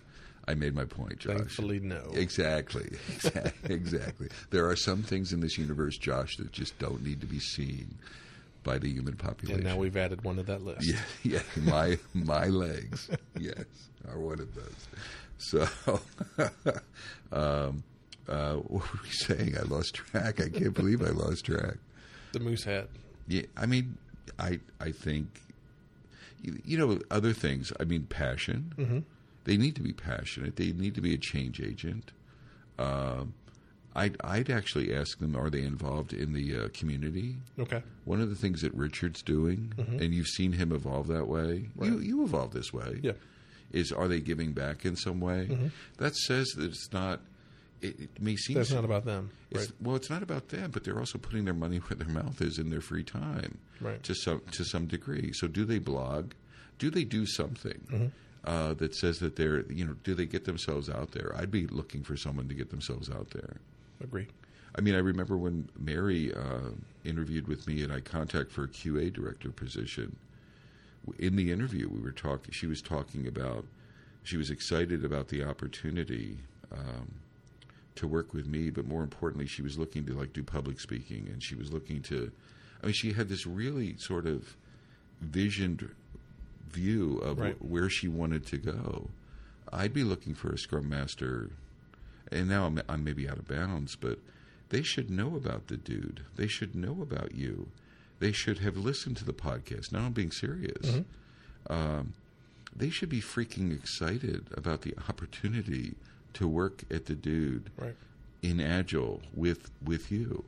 [0.48, 1.36] I made my point, Josh.
[1.36, 2.02] Thankfully, no.
[2.14, 2.96] Exactly.
[3.64, 4.28] exactly.
[4.48, 7.98] There are some things in this universe, Josh, that just don't need to be seen
[8.62, 9.60] by the human population.
[9.60, 10.86] And now we've added one to that list.
[10.86, 11.42] Yeah, yeah.
[11.62, 13.64] My my legs, yes,
[14.08, 14.88] are one of those.
[15.36, 15.68] So,
[17.32, 17.84] um,
[18.26, 19.58] uh, what were we saying?
[19.58, 20.40] I lost track.
[20.40, 21.76] I can't believe I lost track.
[22.32, 22.88] The moose hat.
[23.28, 23.98] Yeah, I mean,
[24.38, 25.42] I I think,
[26.44, 27.72] you, you know, other things.
[27.80, 28.72] I mean, passion.
[28.76, 28.98] Mm-hmm.
[29.44, 30.56] They need to be passionate.
[30.56, 32.12] They need to be a change agent.
[32.78, 33.34] Um,
[33.96, 37.36] I'd I'd actually ask them: Are they involved in the uh, community?
[37.58, 37.82] Okay.
[38.04, 41.68] One of the things that Richard's doing, and you've seen him evolve that way.
[41.80, 42.00] You Right.
[42.00, 42.98] you evolve this way.
[43.02, 43.12] Yeah.
[43.70, 45.70] Is are they giving back in some way?
[45.98, 47.20] That says that it's not.
[47.84, 49.30] It, it may seem That's not about them.
[49.50, 49.72] it's, Right.
[49.82, 52.58] Well, it's not about them, but they're also putting their money where their mouth is
[52.58, 54.02] in their free time, Right.
[54.04, 55.32] To some to some degree.
[55.34, 56.32] So, do they blog?
[56.78, 58.06] Do they do something Mm-hmm.
[58.44, 59.94] uh, that says that they're you know?
[60.02, 61.34] Do they get themselves out there?
[61.36, 63.56] I'd be looking for someone to get themselves out there.
[64.02, 64.26] Agree.
[64.76, 66.70] I mean, I remember when Mary uh,
[67.04, 70.16] interviewed with me, and iContact for a QA director position.
[71.18, 72.50] In the interview, we were talking.
[72.52, 73.66] She was talking about.
[74.24, 76.38] She was excited about the opportunity
[76.72, 77.12] um,
[77.96, 81.28] to work with me, but more importantly, she was looking to like do public speaking,
[81.32, 82.30] and she was looking to.
[82.82, 84.56] I mean, she had this really sort of
[85.20, 85.88] visioned
[86.70, 87.56] view of Right.
[87.56, 89.10] wh- where she wanted to go.
[89.72, 91.50] I'd be looking for a scrum master,
[92.30, 94.18] and now I'm, I'm maybe out of bounds, but
[94.70, 96.24] they should know about the dude.
[96.36, 97.68] They should know about you.
[98.18, 99.92] They should have listened to the podcast.
[99.92, 101.00] Now I'm being serious.
[101.68, 102.14] Um,
[102.74, 105.94] they should be freaking excited about the opportunity
[106.34, 107.96] to work at the dude Right.
[108.42, 110.44] in agile with with you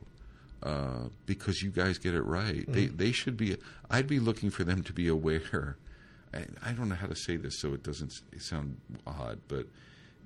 [0.63, 2.65] uh, because you guys get it right.
[2.67, 3.57] They they should be.
[3.89, 5.77] I'd be looking for them to be aware.
[6.33, 9.65] I, I don't know how to say this so it doesn't sound odd, but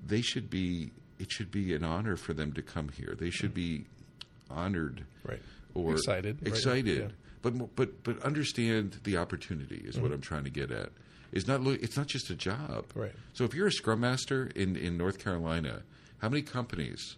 [0.06, 0.90] they should be.
[1.18, 3.14] It should be an honor for them to come here.
[3.16, 3.84] They should be
[4.50, 5.40] honored Right.
[5.74, 6.48] or Excited, right.
[6.48, 6.98] excited.
[6.98, 7.08] Yeah.
[7.42, 10.02] But but but understand the opportunity is Mm-hmm.
[10.02, 10.90] what I'm trying to get at.
[11.32, 12.86] It's not it's not just a job.
[12.94, 13.12] Right.
[13.32, 15.82] So if you're a scrum master in in North Carolina,
[16.18, 17.16] how many companies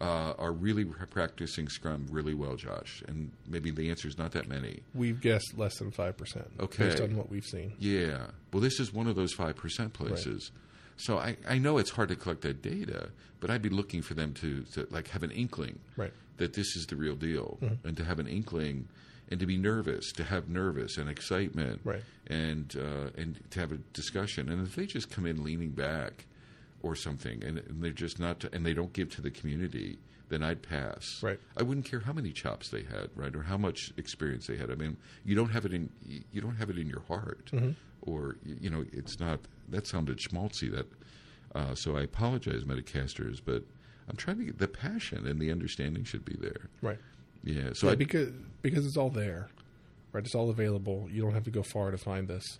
[0.00, 3.02] uh, are really practicing Scrum really well, Josh?
[3.08, 4.80] And maybe the answer is not that many.
[4.94, 6.50] We've guessed less than five percent.
[6.60, 6.88] Okay.
[6.88, 7.72] Based on what we've seen.
[7.78, 8.26] Yeah.
[8.52, 10.50] Well, this is one of those five percent places.
[10.96, 13.08] So I, I know it's hard to collect that data,
[13.40, 16.12] but I'd be looking for them to, to like have an inkling Right.
[16.36, 17.88] that this is the real deal, Mm-hmm.
[17.88, 18.86] and to have an inkling,
[19.34, 22.04] and to be nervous, to have nervous and excitement, Right.
[22.28, 24.48] and uh, and to have a discussion.
[24.48, 26.26] And if they just come in leaning back,
[26.82, 30.42] or something, and, and they're just not, and they don't give to the community, then
[30.44, 31.20] I'd pass.
[31.20, 31.40] Right.
[31.56, 34.70] I wouldn't care how many chops they had, right, or how much experience they had.
[34.70, 35.90] I mean, you don't have it in
[36.32, 37.50] you don't have it in your heart,
[38.02, 39.40] or you you know, it's not.
[39.68, 40.70] That sounded schmaltzy.
[40.70, 40.86] That
[41.56, 43.64] uh, so I apologize, Metacasters, but
[44.08, 46.68] I'm trying to get the passion and the understanding should be there.
[46.82, 46.98] Right.
[47.44, 47.70] Yeah.
[47.74, 48.30] So yeah, I, because
[48.62, 49.48] because it's all there,
[50.12, 50.24] right?
[50.24, 51.06] It's all available.
[51.10, 52.58] You don't have to go far to find this.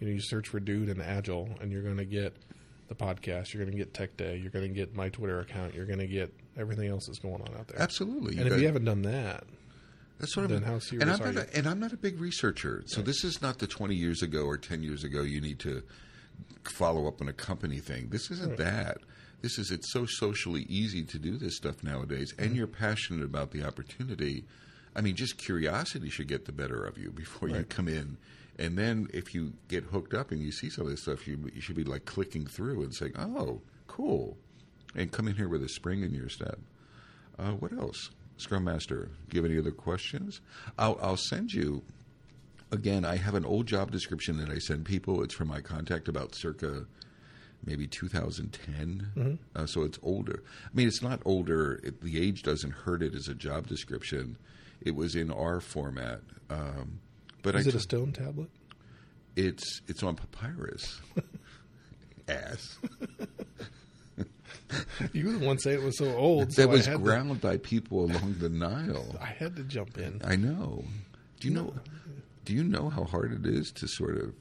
[0.00, 2.34] You know, you search for "dude" and "agile," and you're going to get
[2.88, 3.52] the podcast.
[3.52, 4.36] You're going to get Tech Day.
[4.36, 5.74] You're going to get my Twitter account.
[5.74, 7.80] You're going to get everything else that's going on out there.
[7.80, 8.36] absolutely.
[8.38, 9.44] And if got- you haven't done that,
[10.18, 10.64] That's what Then I'm.
[10.64, 11.44] how and serious I'm are not.
[11.46, 11.50] you?
[11.54, 12.82] A, and I'm not a big researcher.
[12.86, 15.22] So this is not the 20 years ago or 10 years ago.
[15.22, 15.82] You need to
[16.64, 18.08] follow up on a company thing.
[18.10, 18.98] This isn't that.
[19.44, 19.70] This is.
[19.70, 22.42] It's so socially easy to do this stuff nowadays, Mm-hmm.
[22.44, 24.44] and you're passionate about the opportunity.
[24.96, 28.16] I mean, just curiosity should get the better of you before you come in.
[28.58, 31.50] And then if you get hooked up and you see some of this stuff, you,
[31.54, 34.38] you should be like clicking through and saying, "Oh, cool,"
[34.94, 36.58] and come in here with a spring in your step.
[37.38, 38.10] Uh, what else?
[38.38, 40.40] Scrum Master, do you have any other questions?
[40.78, 41.82] I'll, I'll send you.
[42.72, 45.22] Again, I have an old job description that I send people.
[45.22, 46.86] It's from iContact about circa
[47.66, 49.38] maybe 2010.
[49.54, 50.42] Uh, so it's older.
[50.66, 51.80] I mean, it's not older.
[51.82, 54.36] It, the age doesn't hurt it as a job description.
[54.80, 56.20] It was in our format.
[56.50, 57.00] Um,
[57.42, 58.50] but is I it a stone tablet?
[59.36, 61.00] it's it's on papyrus.
[62.28, 62.78] Ass.
[65.12, 66.52] You were the one saying it was so old.
[66.52, 69.14] so that was ground by people along the Nile.
[69.20, 70.20] I had to jump in.
[70.24, 70.84] I know.
[71.38, 71.74] Do you know?
[72.44, 74.34] Do you know how hard it is to sort of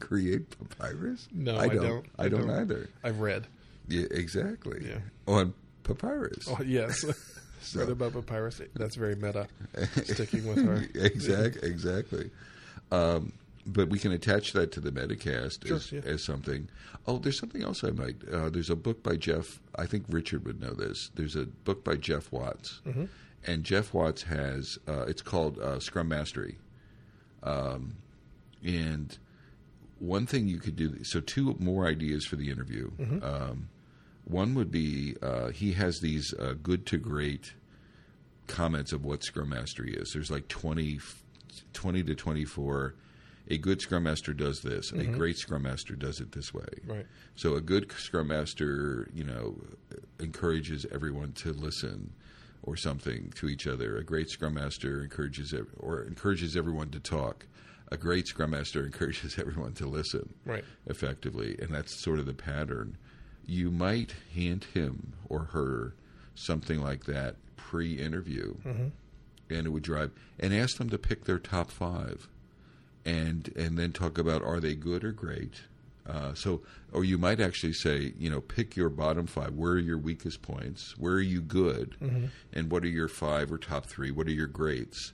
[0.00, 1.28] create papyrus?
[1.32, 1.82] No, I I don't.
[1.86, 2.06] don't.
[2.18, 2.56] I I don't don't.
[2.58, 2.88] either.
[3.04, 3.46] I've read.
[3.88, 4.86] Yeah, exactly.
[4.88, 4.98] Yeah.
[5.26, 6.48] On papyrus.
[6.48, 7.04] Oh, yes.
[7.62, 8.62] So- Read about papyrus.
[8.74, 9.46] That's very meta.
[10.04, 10.82] Sticking with her.
[10.94, 12.30] exactly, exactly.
[12.90, 13.34] Um,
[13.66, 16.00] but we can attach that to the Metacast Sure, as, yeah.
[16.06, 16.68] as something.
[17.06, 18.16] Oh, there's something else I might.
[18.32, 19.60] Uh, there's a book by Geoff.
[19.76, 21.10] I think Richard would know this.
[21.16, 23.04] There's a book by Geoff Watts, Mm-hmm.
[23.46, 24.78] and Geoff Watts has.
[24.88, 26.56] Uh, it's called uh, Scrum Mastery,
[27.42, 27.96] um,
[28.64, 29.18] and
[30.00, 31.04] one thing you could do.
[31.04, 32.90] So two more ideas for the interview.
[32.92, 33.22] Mm-hmm.
[33.22, 33.68] Um,
[34.24, 37.54] one would be uh, he has these uh, good to great
[38.46, 40.12] comments of what Scrum Mastery is.
[40.12, 40.98] There's like 20,
[41.72, 42.94] 20 to 24.
[43.48, 44.92] A good Scrum Master does this.
[44.92, 46.68] A great Scrum Master does it this way.
[46.86, 47.06] Right.
[47.34, 49.56] So a good Scrum Master, you know,
[50.20, 52.12] encourages everyone to listen
[52.62, 53.96] or something to each other.
[53.96, 57.46] A great Scrum Master encourages or encourages everyone to talk.
[57.90, 60.64] A great Scrum Master encourages everyone to listen Right.
[60.86, 62.96] effectively, and that's sort of the pattern.
[63.46, 65.94] You might hand him or her
[66.34, 71.70] something like that pre-interview, and it would drive and ask them to pick their top
[71.70, 72.28] five,
[73.04, 75.62] and and then talk about are they good or great.
[76.08, 76.60] Uh, so,
[76.92, 79.54] or you might actually say, you know, pick your bottom five.
[79.54, 80.94] Where are your weakest points?
[80.98, 81.96] Where are you good?
[82.52, 84.10] And what are your five or top three?
[84.10, 85.12] What are your greats?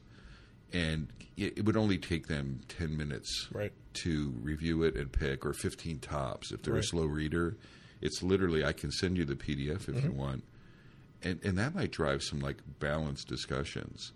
[0.72, 3.72] And it, would only take them 10 minutes Right.
[3.94, 7.56] to review it and pick, or 15 tops if they're a slow reader.
[8.00, 10.16] It's literally, I can send you the PDF if you mm-hmm.
[10.16, 10.44] want.
[11.22, 14.12] And, and that might drive some like balanced discussions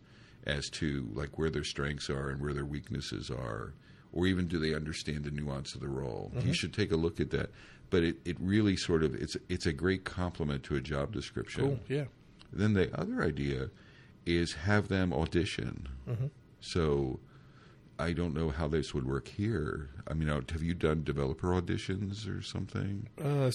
[0.46, 3.74] as to like where their strengths are and where their weaknesses are,
[4.12, 6.30] or even do they understand the nuance of the role.
[6.34, 6.52] You mm-hmm.
[6.52, 7.50] should take a look at that.
[7.90, 11.64] But it, it really sort of it's it's a great compliment to a job description.
[11.64, 11.80] Cool.
[11.88, 12.04] Yeah.
[12.52, 13.70] Then the other idea
[14.26, 15.88] is have them audition.
[16.08, 16.26] Mm-hmm.
[16.60, 17.20] So
[17.98, 19.90] I don't know how this would work here.
[20.08, 23.06] I mean, uh, have you done developer auditions or something?
[23.20, 23.50] Uh,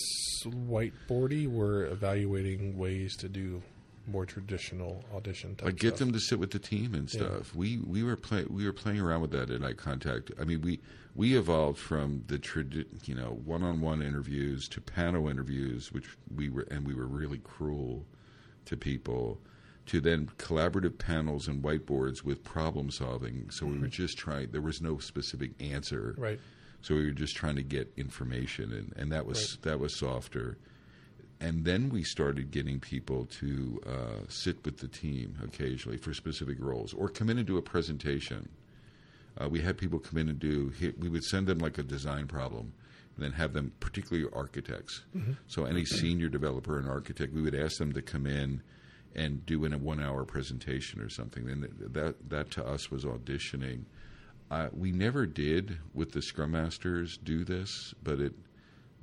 [0.45, 3.61] whiteboardy, we're evaluating ways to do
[4.07, 5.99] more traditional audition type Like get stuff.
[5.99, 7.55] them to sit with the team and stuff.
[7.55, 10.39] We we were play, we were playing around with that at iContact.
[10.39, 10.79] I mean, we
[11.15, 16.05] we evolved from the tradi- you know one on one interviews to panel interviews, which
[16.35, 18.05] we were and we were really cruel
[18.65, 19.39] to people,
[19.87, 23.49] to then collaborative panels and whiteboards with problem solving.
[23.51, 24.51] So we were just trying.
[24.51, 26.15] There was no specific answer.
[26.17, 26.39] Right.
[26.81, 30.57] So we were just trying to get information, and, and that was that was softer.
[31.41, 36.57] And then we started getting people to uh, sit with the team occasionally for specific
[36.59, 38.49] roles, or come in and do a presentation.
[39.39, 40.71] Uh, we had people come in and do.
[40.97, 42.73] We would send them like a design problem,
[43.15, 45.03] and then have them, particularly architects.
[45.47, 48.61] So any senior developer and architect, we would ask them to come in
[49.15, 51.49] and do in a one-hour presentation or something.
[51.49, 53.83] And that that to us was auditioning.
[54.51, 58.33] Uh, we never did with the Scrum Masters do this, but it,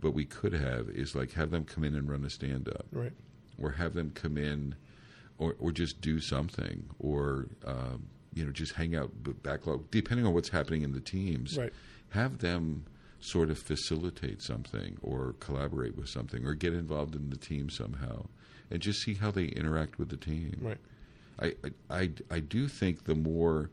[0.01, 3.13] but we could have is like have them come in and run a stand-up Right.
[3.61, 4.75] or have them come in,
[5.39, 9.11] or or just do something, or um, you know just hang out
[9.43, 11.57] backlog, depending on what's happening in the teams.
[11.59, 11.73] Right.
[12.11, 12.85] Have them
[13.21, 18.27] sort of facilitate something, or collaborate with something, or get involved in the team somehow,
[18.73, 20.57] and just see how they interact with the team.
[20.63, 20.79] Right.
[21.39, 21.47] I,
[21.91, 23.71] I, I, I do think the more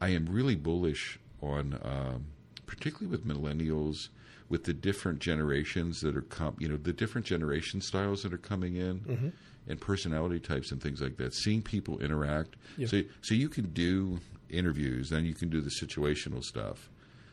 [0.00, 2.26] I am really bullish on, um,
[2.66, 4.08] particularly with millennials,
[4.48, 8.38] with the different generations that are, com- you know, the different generation styles that are
[8.38, 9.32] coming in,
[9.68, 11.34] and personality types and things like that.
[11.34, 12.86] Seeing people interact, Yeah.
[12.86, 16.90] so so you can do interviews, then you can do the situational stuff,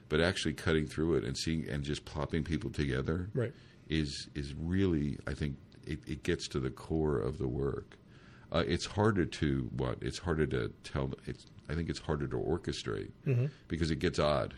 [0.09, 3.53] but actually cutting through it and seeing and just plopping people together, Right.
[3.89, 5.55] is is really I think
[5.89, 7.97] it, it gets to the core of the work.
[8.51, 9.97] Uh, it's harder to what?
[10.01, 11.11] It's harder to tell.
[11.27, 13.11] It's I think it's harder to orchestrate
[13.67, 14.55] because it gets odd,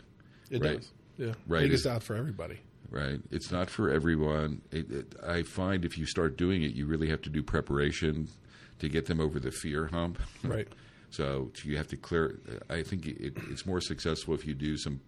[0.50, 0.76] It Right.
[0.78, 0.92] does.
[1.18, 1.34] Yeah.
[1.46, 1.58] Right.
[1.58, 2.58] I think it's It- for everybody.
[2.90, 3.20] right?
[3.30, 4.62] It's not for everyone.
[4.70, 8.28] It, it, I find if you start doing it, you really have to do preparation
[8.78, 10.18] to get them over the fear hump.
[10.44, 10.68] Right.
[11.10, 12.38] So you have to clear.
[12.70, 15.00] I think it, it's more successful if you do some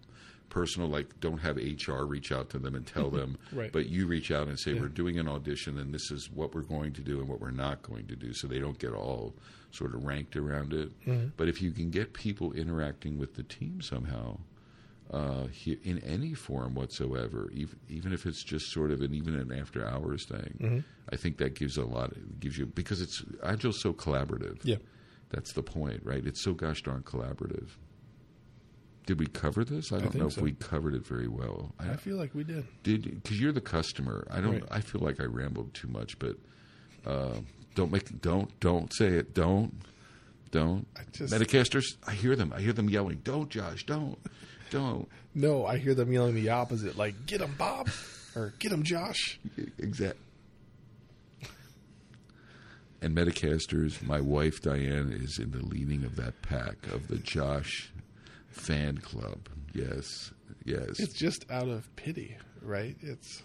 [0.49, 3.71] personal, like don't have HR reach out to them and tell them, Right.
[3.71, 6.61] but you reach out and say we're doing an audition and this is what we're
[6.61, 9.33] going to do and what we're not going to do, so they don't get all
[9.71, 10.91] sort of ranked around it.
[11.37, 14.37] But if you can get people interacting with the team somehow.
[15.11, 15.45] Uh,
[15.83, 19.85] in any form whatsoever, even, even if it's just sort of an even an after
[19.87, 22.11] hours thing, I think that gives a lot.
[22.39, 24.57] Gives you because it's agile's so collaborative.
[24.63, 24.77] Yeah.
[25.29, 26.25] That's the point, right?
[26.25, 27.67] It's so gosh darn collaborative.
[29.05, 29.91] Did we cover this?
[29.91, 30.41] I don't think know if so.
[30.41, 31.73] we covered it very well.
[31.79, 32.65] I, I feel like we did.
[32.83, 34.25] did because you're the customer.
[34.31, 34.53] I don't.
[34.53, 34.63] Right.
[34.71, 36.35] I feel like I rambled too much, but
[37.05, 37.35] uh,
[37.75, 39.35] don't make don't don't say it.
[39.35, 39.73] Don't
[40.51, 40.87] don't.
[40.97, 42.51] I just- Metacasters, I hear them.
[42.55, 43.21] I hear them yelling.
[43.23, 43.85] Don't, Josh.
[43.85, 44.17] Don't.
[44.71, 45.07] Don't.
[45.35, 47.89] No, I hear them yelling the opposite, like "Get him, Bob,"
[48.35, 49.39] or "Get him, Josh."
[49.77, 50.17] Exact.
[53.01, 57.91] And Metacasters, my wife Diane is in the leading of that pack of the Josh
[58.55, 59.49] fan club.
[59.73, 60.31] Yes,
[60.63, 60.99] yes.
[60.99, 62.95] It's just out of pity, right?
[63.01, 63.41] It's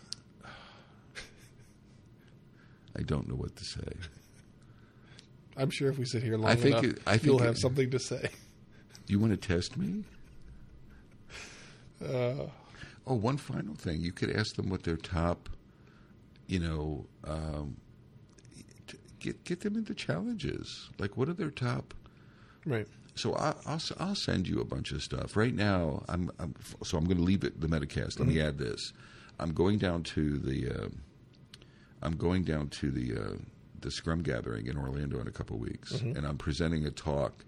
[2.97, 3.93] I don't know what to say.
[5.57, 7.47] I'm sure if we sit here long I think enough, it- I think you'll it-
[7.47, 8.31] have something to say.
[9.07, 10.05] Do you want to test me?
[12.03, 12.47] Uh,
[13.07, 14.01] Oh, one final thing.
[14.01, 15.49] You could ask them what their top,
[16.47, 17.77] you know, um,
[19.19, 20.89] get get them into challenges.
[20.99, 21.93] Like, what are their top?
[22.65, 22.87] right.
[23.21, 26.03] So I, I'll s- I'll send you a bunch of stuff right now.
[26.09, 26.55] I'm, I'm
[26.85, 28.19] so I'm going to leave it the Metacast.
[28.19, 28.93] Let me add this.
[29.39, 30.89] I'm going down to the uh,
[32.03, 33.37] I'm going down to the uh,
[33.81, 37.45] the Scrum gathering in Orlando in a couple of weeks, and I'm presenting a talk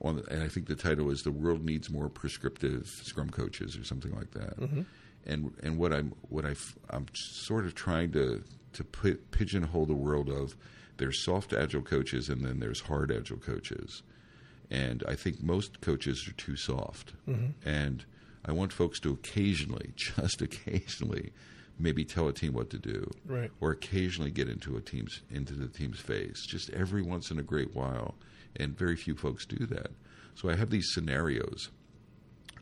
[0.00, 0.22] on.
[0.30, 4.14] And I think the title is "The World Needs More Prescriptive Scrum Coaches" or something
[4.14, 4.58] like that.
[5.26, 6.54] And and what I'm what I
[6.90, 8.42] am sort of trying to
[8.74, 10.56] to put, pigeonhole the world of
[10.98, 14.02] there's soft agile coaches and then there's hard agile coaches
[14.70, 17.12] and I think most coaches are too soft.
[17.64, 18.04] And
[18.44, 21.32] I want folks to occasionally, just occasionally,
[21.78, 23.50] maybe tell a team what to do, Right.
[23.60, 27.42] or occasionally get into a team's into the team's face, just every once in a
[27.42, 28.14] great while.
[28.58, 29.90] And very few folks do that.
[30.34, 31.70] So I have these scenarios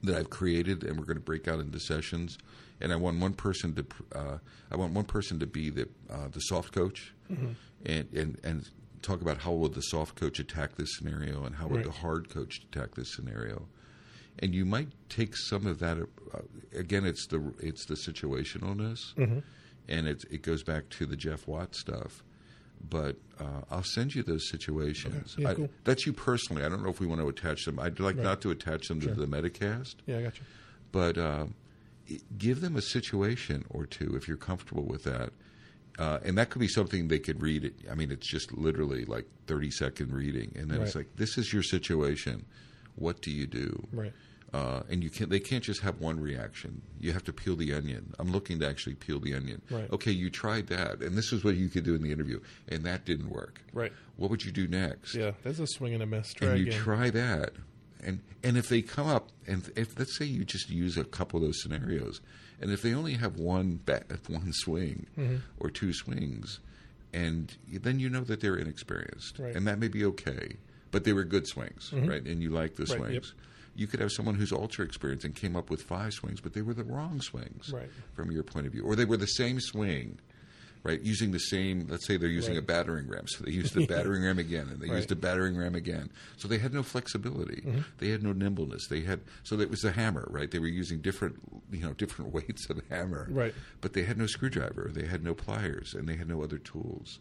[0.03, 2.37] that I've created, and we're going to break out into sessions.
[2.81, 4.39] And I want one person to, uh,
[4.71, 7.57] I want one person to be the uh, the soft coach, and
[8.13, 8.69] and and
[9.05, 11.85] talk about how would the soft coach attack this scenario, and how would Right.
[11.85, 13.69] the hard coach attack this scenario.
[14.41, 15.97] And you might take some of that.
[15.99, 16.41] Uh,
[16.77, 18.99] again, it's the it's the situationalness,
[19.89, 22.25] and it it goes back to the Geoff Watts stuff.
[22.91, 25.35] But uh, I'll send you those situations.
[25.35, 25.43] Okay.
[25.43, 25.71] Yeah, I- cool.
[25.85, 26.65] That's you personally.
[26.65, 27.79] I don't know if we want to attach them.
[27.79, 28.25] I'd like Right.
[28.25, 30.45] not to attach them to the Metacast Yeah, I got you.
[30.93, 31.55] but um,
[32.37, 35.33] give them a situation or two if you're comfortable with that.
[35.99, 37.65] Uh, and that could be something they could read.
[37.65, 37.75] It.
[37.91, 41.53] I mean, it's just literally like 30 second reading, and then it's like, "This is
[41.53, 42.45] your situation.
[42.97, 44.13] What do you do?" Right.
[44.53, 46.83] Uh, and you can not they can't just have one reaction.
[47.01, 48.15] You have to peel the onion.
[48.19, 49.63] I'm looking to actually peel the onion.
[49.71, 49.91] Right.
[49.93, 52.85] Okay, you tried that, and this is what you could do in the interview, and
[52.85, 53.61] that didn't work.
[53.73, 53.93] Right.
[54.17, 55.15] What would you do next?
[55.15, 56.33] Yeah, that's a swing and a miss.
[56.33, 56.79] Try and you again.
[56.79, 57.53] try that
[58.05, 61.39] and and if they come up and if let's say you just use a couple
[61.39, 62.21] of those scenarios
[62.61, 65.37] and if they only have one bat, one swing Mm-hmm.
[65.59, 66.61] or two swings
[67.13, 69.55] and then you know that they're inexperienced Right.
[69.55, 70.57] and that may be okay
[70.91, 72.93] but they were good swings right and you like the Mm-hmm.
[73.03, 73.45] Right, swings yep.
[73.77, 76.63] you could have someone who's ultra experienced and came up with five swings but they
[76.63, 77.89] were the wrong swings Right.
[78.15, 80.19] from your point of view or they were the same swing
[80.85, 81.01] right?
[81.03, 82.63] Using the same let's say they're using Right.
[82.63, 83.27] a battering ram.
[83.27, 84.97] So they used the battering ram again and they Right.
[84.97, 86.11] used a battering ram again.
[86.37, 87.65] So they had no flexibility.
[87.99, 88.87] They had no nimbleness.
[88.89, 90.51] They had so that was a hammer right?
[90.51, 91.37] They were using different
[91.73, 93.27] you know different weights of the hammer.
[93.31, 93.55] Right.
[93.81, 94.91] but they had no screwdriver.
[94.95, 97.19] They had no pliers and they had no other tools.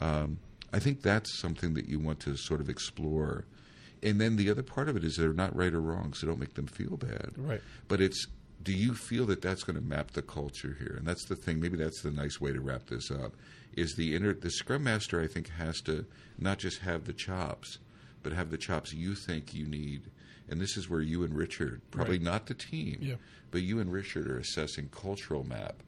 [0.00, 0.38] Um,
[0.74, 3.44] i think that's something that you want to sort of explore.
[4.02, 6.40] And then the other part of it is they're not right or wrong so don't
[6.40, 7.32] make them feel bad.
[7.36, 7.60] Right.
[7.88, 8.26] but it's
[8.62, 11.60] do you feel that that's going to map the culture here and that's the thing
[11.60, 13.32] maybe that's the nice way to wrap this up
[13.74, 16.04] is the inner the scrum master i think has to
[16.38, 17.78] not just have the chops
[18.22, 20.02] but have the chops you think you need
[20.48, 22.22] and this is where you and richard probably Right.
[22.24, 23.14] not the team Yeah.
[23.50, 25.82] but you and richard are assessing cultural map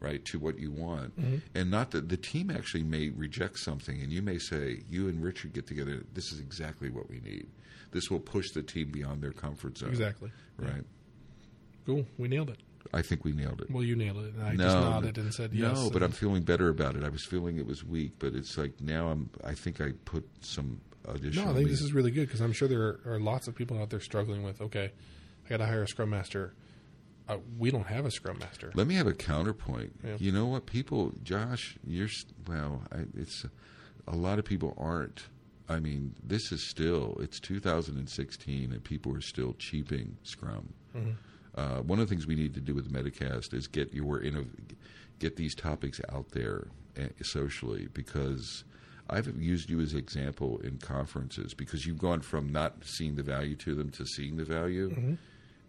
[0.00, 1.36] right to what you want Mm-hmm.
[1.54, 5.22] and not that the team actually may reject something and you may say you and
[5.22, 7.46] richard get together this is exactly what we need
[7.90, 10.30] this will push the team beyond their comfort zone Exactly.
[10.58, 10.84] right
[11.86, 12.06] Cool.
[12.18, 12.58] We nailed it.
[12.92, 13.70] I think we nailed it.
[13.70, 14.34] Well, you nailed it.
[14.34, 15.76] And I no, just nodded and said yes.
[15.76, 17.04] No, but I'm feeling better about it.
[17.04, 19.30] I was feeling it was weak, but it's like now I'm.
[19.42, 21.46] I think I put some additional.
[21.46, 23.80] No, I think this is really good because I'm sure there are lots of people
[23.80, 24.60] out there struggling with.
[24.60, 24.92] Okay,
[25.44, 26.54] I got to hire a scrum master.
[27.26, 28.70] Uh, we don't have a scrum master.
[28.74, 29.94] Let me have a counterpoint.
[30.04, 30.16] Yeah.
[30.18, 32.08] You know what, people, Josh, you're
[32.46, 32.82] well.
[32.92, 33.46] I, it's
[34.06, 35.24] a lot of people aren't.
[35.66, 40.74] I mean, this is still it's 2016, and people are still cheaping Scrum.
[40.94, 41.12] Mm-hmm.
[41.56, 44.48] Uh, one of the things we need to do with Metacast is get your innov-
[45.18, 46.66] get these topics out there
[46.98, 48.64] uh, socially because
[49.08, 53.22] I've used you as an example in conferences because you've gone from not seeing the
[53.22, 54.90] value to them to seeing the value.
[54.90, 55.14] Mm-hmm.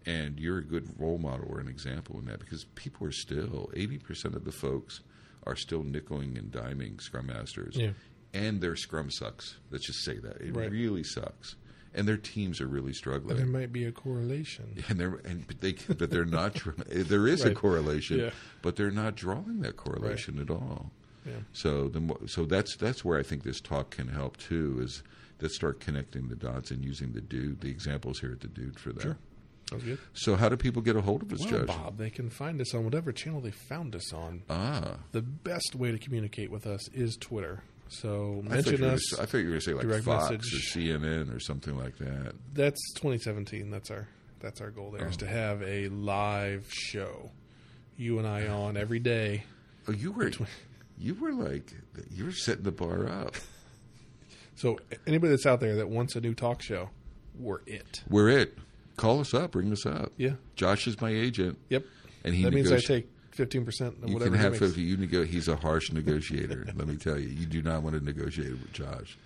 [0.08, 3.70] And you're a good role model or an example in that because people are still,
[3.76, 5.02] 80% of the folks
[5.48, 7.76] are still nickeling and diming Scrum Masters.
[7.76, 7.92] Yeah.
[8.34, 9.58] And their Scrum sucks.
[9.72, 10.42] Let's just say that.
[10.42, 10.70] It Right.
[10.72, 11.56] really sucks.
[11.96, 14.84] And their teams are really struggling But there might be a correlation.
[14.90, 16.54] and they're and but they but they're not.
[16.62, 16.78] dr-
[17.08, 18.30] There is a correlation, Yeah.
[18.62, 20.92] but they're not drawing that correlation at all.
[21.26, 21.34] Yeah.
[21.54, 24.80] So the so that's that's where I think this talk can help too.
[24.82, 25.02] Is
[25.40, 28.78] that start connecting the dots and using the dude the examples here at the dude
[28.80, 29.02] for that.
[29.02, 29.18] Sure.
[29.80, 29.98] Good.
[30.14, 31.76] So how do people get a hold of us, Well, Josh?
[31.76, 34.44] Bob, they can find us on whatever channel they found us on.
[34.48, 37.64] Ah, The best way to communicate with us is Twitter.
[37.88, 39.20] So I mention were, us.
[39.20, 40.54] I thought you were going to say like Fox message.
[40.76, 42.34] or CNN or something like that.
[42.54, 43.70] That's 2017.
[43.70, 44.08] That's our
[44.40, 44.92] that's our goal.
[44.92, 45.20] There is Oh.
[45.20, 47.32] to have a live show.
[47.98, 49.44] You and I on every day.
[49.88, 50.32] Oh, you were,
[50.98, 51.72] you were like,
[52.12, 53.36] you were setting the bar up.
[54.58, 56.90] So anybody that's out there that wants a new talk show,
[57.38, 58.04] we're it.
[58.10, 58.58] We're it.
[58.96, 59.52] Call us up.
[59.52, 60.14] Bring us up.
[60.16, 60.36] Yeah.
[60.56, 61.84] Josh is my agent, Yep.
[62.24, 64.82] and he that means I take 15 percent You whatever can have fifty.
[64.82, 66.66] You nego- He's a harsh negotiator.
[66.76, 69.18] let me tell you, you do not want to negotiate with Josh.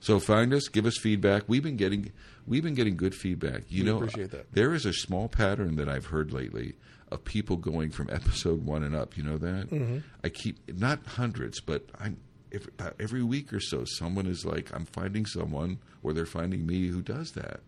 [0.00, 1.42] So find us, give us feedback.
[1.48, 2.12] We've been getting
[2.46, 3.62] we've been getting good feedback.
[3.68, 4.52] You We know, appreciate that.
[4.52, 6.74] there is a small pattern that I've heard lately
[7.10, 9.16] of people going from episode one and up.
[9.16, 9.98] You know that Mm-hmm.
[10.22, 12.18] I keep not hundreds, but I'm
[12.52, 13.84] every, about every week or so.
[13.84, 17.60] Someone is like, I'm finding someone, or they're finding me who does that.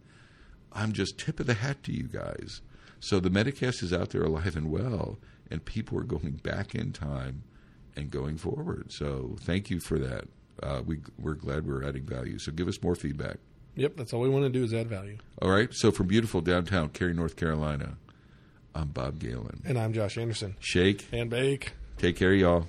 [0.72, 2.60] I'm just tip of the hat to you guys.
[3.00, 5.18] So the Metacast is out there alive and well,
[5.50, 7.42] and people are going back in time
[7.96, 8.92] and going forward.
[8.92, 10.28] So thank you for that.
[10.62, 12.38] Uh, we we're glad we're adding value.
[12.38, 13.38] So give us more feedback.
[13.76, 13.96] Yep.
[13.96, 15.18] That's all we want to do is add value.
[15.40, 15.72] All right.
[15.72, 17.96] So from beautiful downtown Cary, North Carolina,
[18.74, 19.62] I'm Bob Galen.
[19.64, 20.56] And I'm Josh Anderson.
[20.60, 21.06] Shake.
[21.12, 21.72] And bake.
[21.98, 22.66] Take care, y'all.